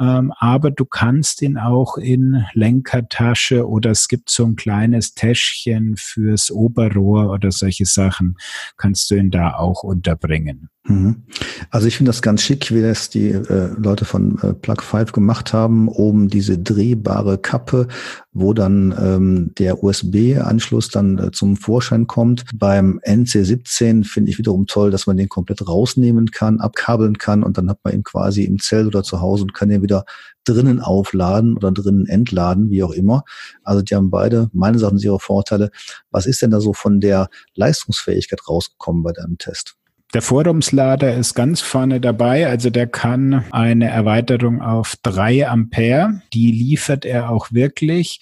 ähm, 0.00 0.32
aber 0.38 0.70
du 0.70 0.84
kannst 0.86 1.42
ihn 1.42 1.58
auch 1.58 1.98
in 1.98 2.44
Lenkertasche 2.54 3.68
oder 3.68 3.90
es 3.90 4.08
gibt 4.08 4.30
so 4.30 4.46
ein 4.46 4.56
kleines 4.56 5.14
Täschchen 5.14 5.96
fürs 5.96 6.50
Oberrohr 6.50 7.30
oder 7.30 7.52
solche 7.52 7.84
Sachen, 7.84 8.36
kannst 8.76 9.10
du 9.10 9.16
ihn 9.16 9.30
da 9.30 9.54
auch 9.54 9.82
unterbringen. 9.82 10.70
Mhm. 10.84 11.24
Also 11.68 11.86
ich 11.86 11.98
finde 11.98 12.08
das 12.08 12.22
ganz 12.22 12.42
schick, 12.42 12.72
wie 12.72 12.80
das 12.80 13.10
die 13.10 13.28
äh, 13.28 13.70
Leute 13.76 14.06
von 14.06 14.38
äh, 14.42 14.54
Plug 14.54 14.80
5 14.80 15.12
gemacht 15.12 15.52
haben. 15.52 15.88
Oben 15.88 16.28
diese 16.28 16.58
drehbare 16.58 17.36
Kappe, 17.36 17.86
wo 18.32 18.54
dann 18.54 18.94
ähm, 18.98 19.52
der 19.58 19.84
USB-Anschluss 19.84 20.88
dann 20.88 21.18
äh, 21.18 21.30
zum 21.32 21.56
Vorschein 21.58 22.06
kommt. 22.06 22.44
Beim 22.54 22.98
NC17 23.04 24.04
finde 24.04 24.30
ich 24.30 24.38
wiederum 24.38 24.66
toll, 24.66 24.90
dass 24.90 25.06
man 25.06 25.18
den 25.18 25.28
komplett 25.28 25.68
rausnehmen 25.68 26.30
kann, 26.30 26.60
abkabeln 26.60 27.18
kann 27.18 27.42
und 27.42 27.58
dann 27.58 27.68
hat 27.68 27.80
man 27.84 27.92
ihn 27.92 28.02
quasi 28.02 28.44
im 28.44 28.58
Zelt 28.58 28.86
oder 28.86 29.02
zu 29.02 29.20
Hause 29.20 29.42
und 29.42 29.52
kann 29.52 29.68
den 29.68 29.82
wieder 29.82 30.06
drinnen 30.44 30.80
aufladen 30.80 31.56
oder 31.56 31.72
drinnen 31.72 32.06
entladen, 32.06 32.70
wie 32.70 32.82
auch 32.82 32.92
immer. 32.92 33.24
Also 33.62 33.82
die 33.82 33.94
haben 33.94 34.10
beide 34.10 34.48
meines 34.54 34.80
Erachtens 34.80 35.04
ihre 35.04 35.20
Vorteile. 35.20 35.70
Was 36.10 36.24
ist 36.24 36.40
denn 36.40 36.50
da 36.50 36.60
so 36.60 36.72
von 36.72 37.00
der 37.00 37.28
Leistungsfähigkeit 37.54 38.40
rausgekommen 38.48 39.02
bei 39.02 39.12
deinem 39.12 39.36
Test? 39.36 39.76
Der 40.12 40.22
Forumslader 40.22 41.14
ist 41.14 41.34
ganz 41.34 41.60
vorne 41.60 42.00
dabei, 42.00 42.48
also 42.48 42.70
der 42.70 42.88
kann 42.88 43.44
eine 43.52 43.88
Erweiterung 43.88 44.60
auf 44.60 44.96
drei 45.02 45.48
Ampere. 45.48 46.22
Die 46.32 46.50
liefert 46.50 47.04
er 47.04 47.30
auch 47.30 47.52
wirklich. 47.52 48.20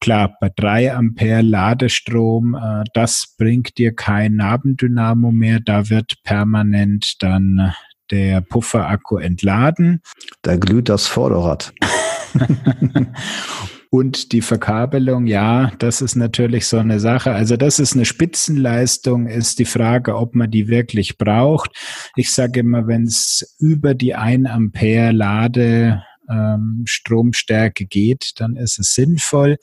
Klar, 0.00 0.36
bei 0.40 0.50
drei 0.54 0.94
Ampere 0.94 1.40
Ladestrom, 1.40 2.54
äh, 2.54 2.84
das 2.94 3.34
bringt 3.38 3.78
dir 3.78 3.94
kein 3.94 4.36
Nabendynamo 4.36 5.32
mehr. 5.32 5.58
Da 5.58 5.88
wird 5.90 6.22
permanent 6.22 7.22
dann 7.22 7.72
der 8.10 8.40
Pufferakku 8.40 9.16
entladen. 9.18 10.02
Da 10.42 10.56
glüht 10.56 10.88
das 10.88 11.06
Vorderrad. 11.08 11.72
Und 13.90 14.32
die 14.32 14.40
Verkabelung, 14.40 15.26
ja, 15.26 15.72
das 15.78 16.02
ist 16.02 16.16
natürlich 16.16 16.66
so 16.66 16.78
eine 16.78 17.00
Sache. 17.00 17.32
Also 17.32 17.56
das 17.56 17.78
ist 17.78 17.94
eine 17.94 18.04
Spitzenleistung, 18.04 19.26
ist 19.26 19.58
die 19.58 19.64
Frage, 19.64 20.16
ob 20.16 20.34
man 20.34 20.50
die 20.50 20.68
wirklich 20.68 21.18
braucht. 21.18 21.70
Ich 22.16 22.32
sage 22.32 22.60
immer, 22.60 22.86
wenn 22.86 23.04
es 23.04 23.56
über 23.58 23.94
die 23.94 24.14
1 24.14 24.48
Ampere 24.48 25.12
Lade 25.12 26.02
ähm, 26.28 26.82
Stromstärke 26.86 27.86
geht, 27.86 28.32
dann 28.40 28.56
ist 28.56 28.78
es 28.78 28.94
sinnvoll. 28.94 29.58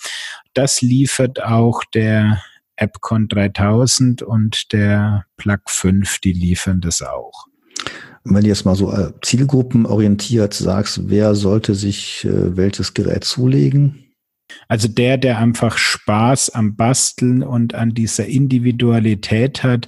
Das 0.54 0.82
liefert 0.82 1.44
auch 1.44 1.84
der 1.94 2.42
AppCon 2.78 3.28
3000 3.28 4.22
und 4.22 4.72
der 4.72 5.26
Plug 5.38 5.60
5, 5.68 6.20
die 6.20 6.34
liefern 6.34 6.82
das 6.82 7.02
auch. 7.02 7.48
wenn 8.24 8.42
du 8.42 8.48
jetzt 8.48 8.66
mal 8.66 8.76
so 8.76 8.92
äh, 8.92 9.12
zielgruppenorientiert 9.22 10.54
sagst, 10.54 11.10
wer 11.10 11.36
sollte 11.36 11.76
sich 11.76 12.26
äh, 12.26 12.56
welches 12.56 12.94
Gerät 12.94 13.26
zulegen? 13.26 14.03
Also 14.68 14.88
der, 14.88 15.18
der 15.18 15.38
einfach 15.38 15.78
Spaß 15.78 16.52
am 16.52 16.76
Basteln 16.76 17.44
und 17.44 17.76
an 17.76 17.94
dieser 17.94 18.26
Individualität 18.26 19.64
hat, 19.64 19.88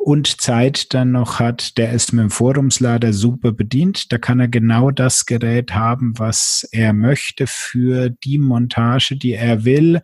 und 0.00 0.40
Zeit 0.40 0.94
dann 0.94 1.12
noch 1.12 1.40
hat, 1.40 1.76
der 1.76 1.92
ist 1.92 2.14
mit 2.14 2.22
dem 2.22 2.30
Forumslader 2.30 3.12
super 3.12 3.52
bedient. 3.52 4.10
Da 4.10 4.16
kann 4.16 4.40
er 4.40 4.48
genau 4.48 4.90
das 4.90 5.26
Gerät 5.26 5.74
haben, 5.74 6.18
was 6.18 6.66
er 6.72 6.94
möchte 6.94 7.46
für 7.46 8.08
die 8.08 8.38
Montage, 8.38 9.16
die 9.16 9.34
er 9.34 9.66
will. 9.66 10.00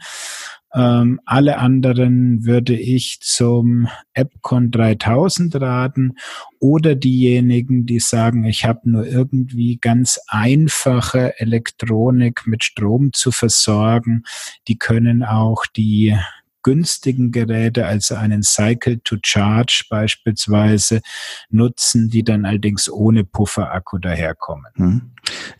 Ähm, 0.76 1.20
alle 1.24 1.56
anderen 1.56 2.44
würde 2.44 2.76
ich 2.76 3.20
zum 3.22 3.88
AppCon 4.14 4.70
3000 4.70 5.58
raten 5.58 6.16
oder 6.60 6.94
diejenigen, 6.94 7.86
die 7.86 7.98
sagen, 7.98 8.44
ich 8.44 8.66
habe 8.66 8.90
nur 8.90 9.06
irgendwie 9.06 9.78
ganz 9.78 10.20
einfache 10.28 11.40
Elektronik 11.40 12.46
mit 12.46 12.62
Strom 12.62 13.14
zu 13.14 13.30
versorgen, 13.30 14.24
die 14.68 14.76
können 14.76 15.24
auch 15.24 15.64
die 15.64 16.14
günstigen 16.66 17.30
Geräte, 17.30 17.86
also 17.86 18.16
einen 18.16 18.42
Cycle 18.42 18.98
to 18.98 19.18
Charge 19.22 19.84
beispielsweise, 19.88 21.00
nutzen, 21.48 22.10
die 22.10 22.24
dann 22.24 22.44
allerdings 22.44 22.90
ohne 22.90 23.22
Pufferakku 23.22 23.98
daherkommen. 23.98 24.72
Hm. 24.74 25.02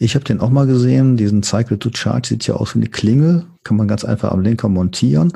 Ich 0.01 0.17
habe 0.17 0.25
den 0.25 0.41
auch 0.41 0.51
mal 0.51 0.67
gesehen, 0.67 1.17
diesen 1.17 1.45
Cycle 1.45 1.79
to 1.79 1.91
Charge 1.95 2.31
sieht 2.31 2.49
ja 2.49 2.57
aus 2.57 2.75
wie 2.75 2.81
eine 2.81 2.89
Klingel, 2.89 3.47
kann 3.67 3.77
man 3.77 3.89
ganz 3.89 4.05
einfach 4.05 4.31
am 4.31 4.43
Lenker 4.43 4.69
montieren. 4.69 5.33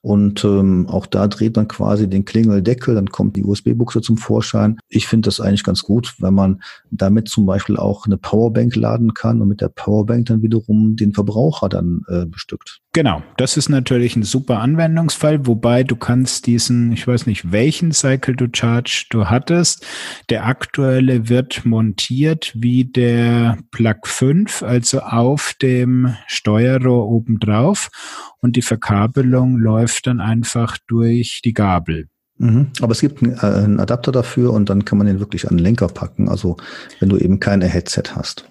Und 0.00 0.44
ähm, 0.44 0.86
auch 0.88 1.06
da 1.06 1.28
dreht 1.28 1.56
man 1.56 1.68
quasi 1.68 2.08
den 2.08 2.24
Klingeldeckel, 2.24 2.94
dann 2.94 3.10
kommt 3.10 3.36
die 3.36 3.44
USB-Buchse 3.44 4.00
zum 4.00 4.16
Vorschein. 4.16 4.78
Ich 4.88 5.06
finde 5.06 5.26
das 5.26 5.40
eigentlich 5.40 5.64
ganz 5.64 5.82
gut, 5.82 6.14
wenn 6.18 6.32
man 6.32 6.62
damit 6.90 7.28
zum 7.28 7.44
Beispiel 7.44 7.76
auch 7.76 8.06
eine 8.06 8.16
Powerbank 8.16 8.74
laden 8.76 9.14
kann 9.14 9.42
und 9.42 9.48
mit 9.48 9.60
der 9.60 9.68
Powerbank 9.68 10.26
dann 10.26 10.42
wiederum 10.42 10.96
den 10.96 11.12
Verbraucher 11.12 11.68
dann 11.68 12.02
äh, 12.08 12.24
bestückt. 12.24 12.80
Genau, 12.96 13.22
das 13.36 13.58
ist 13.58 13.68
natürlich 13.68 14.16
ein 14.16 14.22
super 14.22 14.60
Anwendungsfall, 14.60 15.46
wobei 15.46 15.82
du 15.82 15.96
kannst 15.96 16.46
diesen, 16.46 16.92
ich 16.92 17.06
weiß 17.06 17.26
nicht, 17.26 17.52
welchen 17.52 17.92
Cycle 17.92 18.36
to 18.36 18.46
Charge 18.50 19.04
du 19.10 19.26
hattest. 19.26 19.84
Der 20.30 20.46
aktuelle 20.46 21.28
wird 21.28 21.66
montiert 21.66 22.52
wie 22.54 22.86
der 22.86 23.58
Plug 23.70 23.98
5, 24.04 24.62
also 24.62 25.00
auf 25.00 25.52
dem 25.60 26.16
Steuerrohr 26.26 27.06
obendrauf 27.06 27.65
und 28.40 28.56
die 28.56 28.62
Verkabelung 28.62 29.58
läuft 29.58 30.06
dann 30.06 30.20
einfach 30.20 30.78
durch 30.86 31.40
die 31.44 31.54
Gabel. 31.54 32.08
Mhm. 32.38 32.68
Aber 32.80 32.92
es 32.92 33.00
gibt 33.00 33.22
einen, 33.22 33.34
äh, 33.34 33.64
einen 33.64 33.80
Adapter 33.80 34.12
dafür 34.12 34.52
und 34.52 34.68
dann 34.68 34.84
kann 34.84 34.98
man 34.98 35.06
den 35.06 35.20
wirklich 35.20 35.48
an 35.48 35.56
den 35.56 35.64
Lenker 35.64 35.88
packen, 35.88 36.28
also 36.28 36.56
wenn 37.00 37.08
du 37.08 37.16
eben 37.16 37.40
keine 37.40 37.66
Headset 37.66 38.14
hast. 38.14 38.48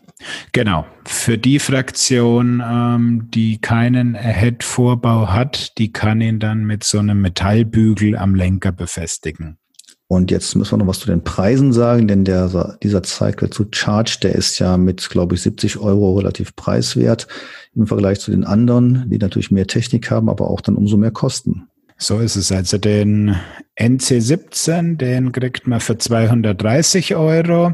Genau. 0.54 0.86
Für 1.04 1.38
die 1.38 1.60
Fraktion, 1.60 2.64
ähm, 2.66 3.30
die 3.34 3.60
keinen 3.60 4.16
Ahead-Vorbau 4.16 5.30
hat, 5.30 5.78
die 5.78 5.92
kann 5.92 6.22
ihn 6.22 6.40
dann 6.40 6.64
mit 6.64 6.84
so 6.84 7.00
einem 7.00 7.22
Metallbügel 7.22 8.18
am 8.18 8.34
Lenker 8.34 8.72
befestigen. 8.72 9.58
Und 10.08 10.30
jetzt 10.30 10.56
müssen 10.56 10.74
wir 10.74 10.78
noch 10.78 10.88
was 10.88 11.00
zu 11.00 11.08
den 11.08 11.24
Preisen 11.24 11.74
sagen, 11.74 12.08
denn 12.08 12.26
der, 12.26 12.78
dieser 12.84 13.04
Cycle 13.04 13.50
to 13.50 13.66
Charge, 13.72 14.18
der 14.22 14.36
ist 14.36 14.60
ja 14.60 14.78
mit, 14.78 15.10
glaube 15.10 15.36
ich, 15.36 15.42
70 15.42 15.78
Euro 15.80 16.18
relativ 16.18 16.56
preiswert 16.56 17.28
im 17.76 17.88
Vergleich 17.88 18.20
zu 18.20 18.32
den 18.32 18.44
anderen, 18.44 19.10
die 19.10 19.18
natürlich 19.18 19.50
mehr 19.50 19.68
Technik 19.68 20.12
haben, 20.12 20.30
aber 20.30 20.50
auch 20.50 20.62
dann 20.62 20.76
umso 20.76 20.96
mehr 20.96 21.12
kosten. 21.12 21.68
So 21.98 22.20
ist 22.20 22.36
es. 22.36 22.52
Also 22.52 22.78
den 22.78 23.36
NC17, 23.80 24.98
den 24.98 25.32
kriegt 25.32 25.66
man 25.66 25.80
für 25.80 25.98
230 25.98 27.16
Euro 27.16 27.74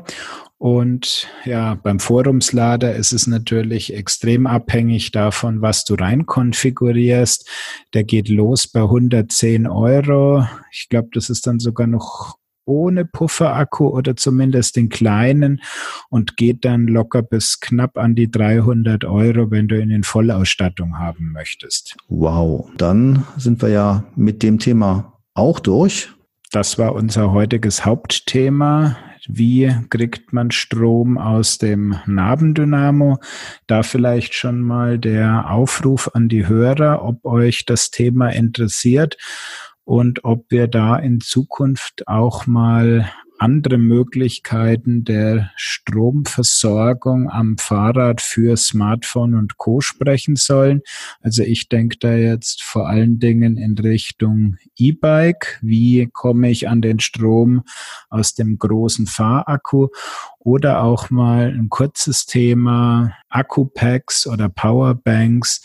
und 0.62 1.28
ja, 1.44 1.74
beim 1.74 2.00
Forumslader 2.00 2.94
ist 2.94 3.14
es 3.14 3.26
natürlich 3.26 3.96
extrem 3.96 4.46
abhängig 4.46 5.10
davon, 5.10 5.64
was 5.64 5.86
du 5.86 5.96
rein 5.96 6.28
konfigurierst. 6.28 7.50
Der 7.96 8.04
geht 8.04 8.30
los 8.30 8.68
bei 8.68 8.82
110 8.82 9.66
Euro. 9.66 10.46
Ich 10.72 10.88
glaube, 10.88 11.10
das 11.14 11.32
ist 11.32 11.48
dann 11.48 11.58
sogar 11.58 11.88
noch 11.88 12.38
ohne 12.66 13.06
Pufferakku 13.06 13.88
oder 13.88 14.16
zumindest 14.16 14.76
den 14.76 14.90
kleinen 14.90 15.64
und 16.12 16.38
geht 16.38 16.64
dann 16.64 16.86
locker 16.86 17.24
bis 17.24 17.60
knapp 17.60 17.98
an 17.98 18.14
die 18.14 18.30
300 18.30 19.04
Euro, 19.06 19.50
wenn 19.50 19.68
du 19.68 19.82
ihn 19.82 19.90
in 19.90 20.04
Vollausstattung 20.04 21.00
haben 21.00 21.32
möchtest. 21.32 21.98
Wow, 22.08 22.70
dann 22.78 23.26
sind 23.36 23.64
wir 23.64 23.70
ja 23.70 24.04
mit 24.16 24.44
dem 24.44 24.60
Thema 24.60 25.18
auch 25.34 25.60
durch. 25.60 26.12
Das 26.52 26.78
war 26.78 26.94
unser 26.94 27.32
heutiges 27.32 27.84
Hauptthema. 27.84 28.96
Wie 29.28 29.76
kriegt 29.90 30.34
man 30.34 30.52
Strom 30.52 31.18
aus 31.18 31.58
dem 31.58 31.96
Nabendynamo? 32.06 33.20
Da 33.68 33.84
vielleicht 33.84 34.34
schon 34.34 34.62
mal 34.62 34.98
der 34.98 35.52
Aufruf 35.52 36.10
an 36.14 36.28
die 36.28 36.48
Hörer, 36.48 37.04
ob 37.04 37.24
euch 37.26 37.66
das 37.66 37.92
Thema 37.92 38.30
interessiert 38.30 39.18
und 39.84 40.24
ob 40.24 40.46
wir 40.50 40.68
da 40.68 40.96
in 40.98 41.22
Zukunft 41.22 42.08
auch 42.08 42.48
mal 42.48 43.12
andere 43.42 43.80
Möglichkeiten 43.80 45.04
der 45.04 45.50
Stromversorgung 45.56 47.28
am 47.28 47.58
Fahrrad 47.58 48.22
für 48.22 48.56
Smartphone 48.56 49.34
und 49.34 49.58
Co 49.58 49.82
sprechen 49.82 50.36
sollen. 50.36 50.82
Also 51.22 51.42
ich 51.42 51.68
denke 51.68 51.98
da 52.00 52.14
jetzt 52.14 52.62
vor 52.62 52.88
allen 52.88 53.18
Dingen 53.18 53.58
in 53.58 53.76
Richtung 53.80 54.58
E-Bike. 54.78 55.58
Wie 55.64 56.08
komme 56.14 56.52
ich 56.52 56.70
an 56.70 56.84
den 56.84 57.00
Strom 57.00 57.64
aus 58.12 58.36
dem 58.36 58.60
großen 58.60 59.08
Fahrakku? 59.08 59.88
Oder 60.44 60.84
auch 60.84 61.12
mal 61.12 61.54
ein 61.54 61.70
kurzes 61.70 62.26
Thema 62.26 63.14
Akkupacks 63.30 64.26
oder 64.26 64.50
Powerbanks, 64.50 65.62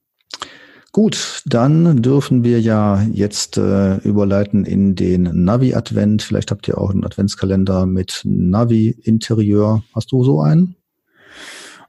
Gut, 0.92 1.42
dann 1.44 2.00
dürfen 2.00 2.42
wir 2.42 2.58
ja 2.58 3.02
jetzt 3.12 3.58
äh, 3.58 3.98
überleiten 3.98 4.64
in 4.64 4.94
den 4.94 5.24
Navi-Advent. 5.44 6.22
Vielleicht 6.22 6.50
habt 6.50 6.66
ihr 6.68 6.78
auch 6.78 6.88
einen 6.88 7.04
Adventskalender 7.04 7.84
mit 7.84 8.22
Navi-Interieur. 8.24 9.82
Hast 9.94 10.10
du 10.10 10.24
so 10.24 10.40
einen? 10.40 10.76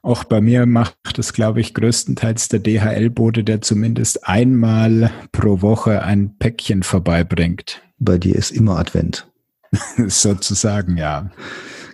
Auch 0.06 0.26
bei 0.26 0.42
mir 0.42 0.66
macht 0.66 1.18
es, 1.18 1.32
glaube 1.32 1.62
ich, 1.62 1.74
größtenteils 1.74 2.50
der 2.50 2.60
DHL-Bote, 2.60 3.46
der 3.46 3.62
zumindest 3.62 4.28
einmal 4.28 5.12
pro 5.32 5.62
Woche 5.62 6.04
ein 6.04 6.38
Päckchen 6.38 6.84
vorbeibringt. 6.84 7.82
Bei 8.00 8.18
dir 8.18 8.36
ist 8.36 8.52
immer 8.52 8.78
Advent. 8.78 9.32
Sozusagen, 10.08 10.98
ja. 10.98 11.32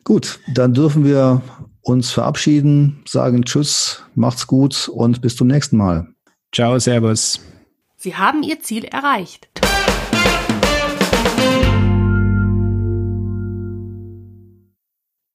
Gut, 0.04 0.40
dann 0.52 0.74
dürfen 0.74 1.06
wir 1.06 1.44
uns 1.82 2.10
verabschieden, 2.10 3.04
sagen 3.08 3.46
Tschüss, 3.46 4.04
macht's 4.16 4.48
gut 4.48 4.90
und 4.90 5.22
bis 5.22 5.36
zum 5.36 5.48
nächsten 5.48 5.78
Mal. 5.78 6.08
Ciao, 6.52 6.80
Servus. 6.80 7.40
Sie 7.96 8.16
haben 8.16 8.42
Ihr 8.42 8.60
Ziel 8.60 8.86
erreicht. 8.86 9.50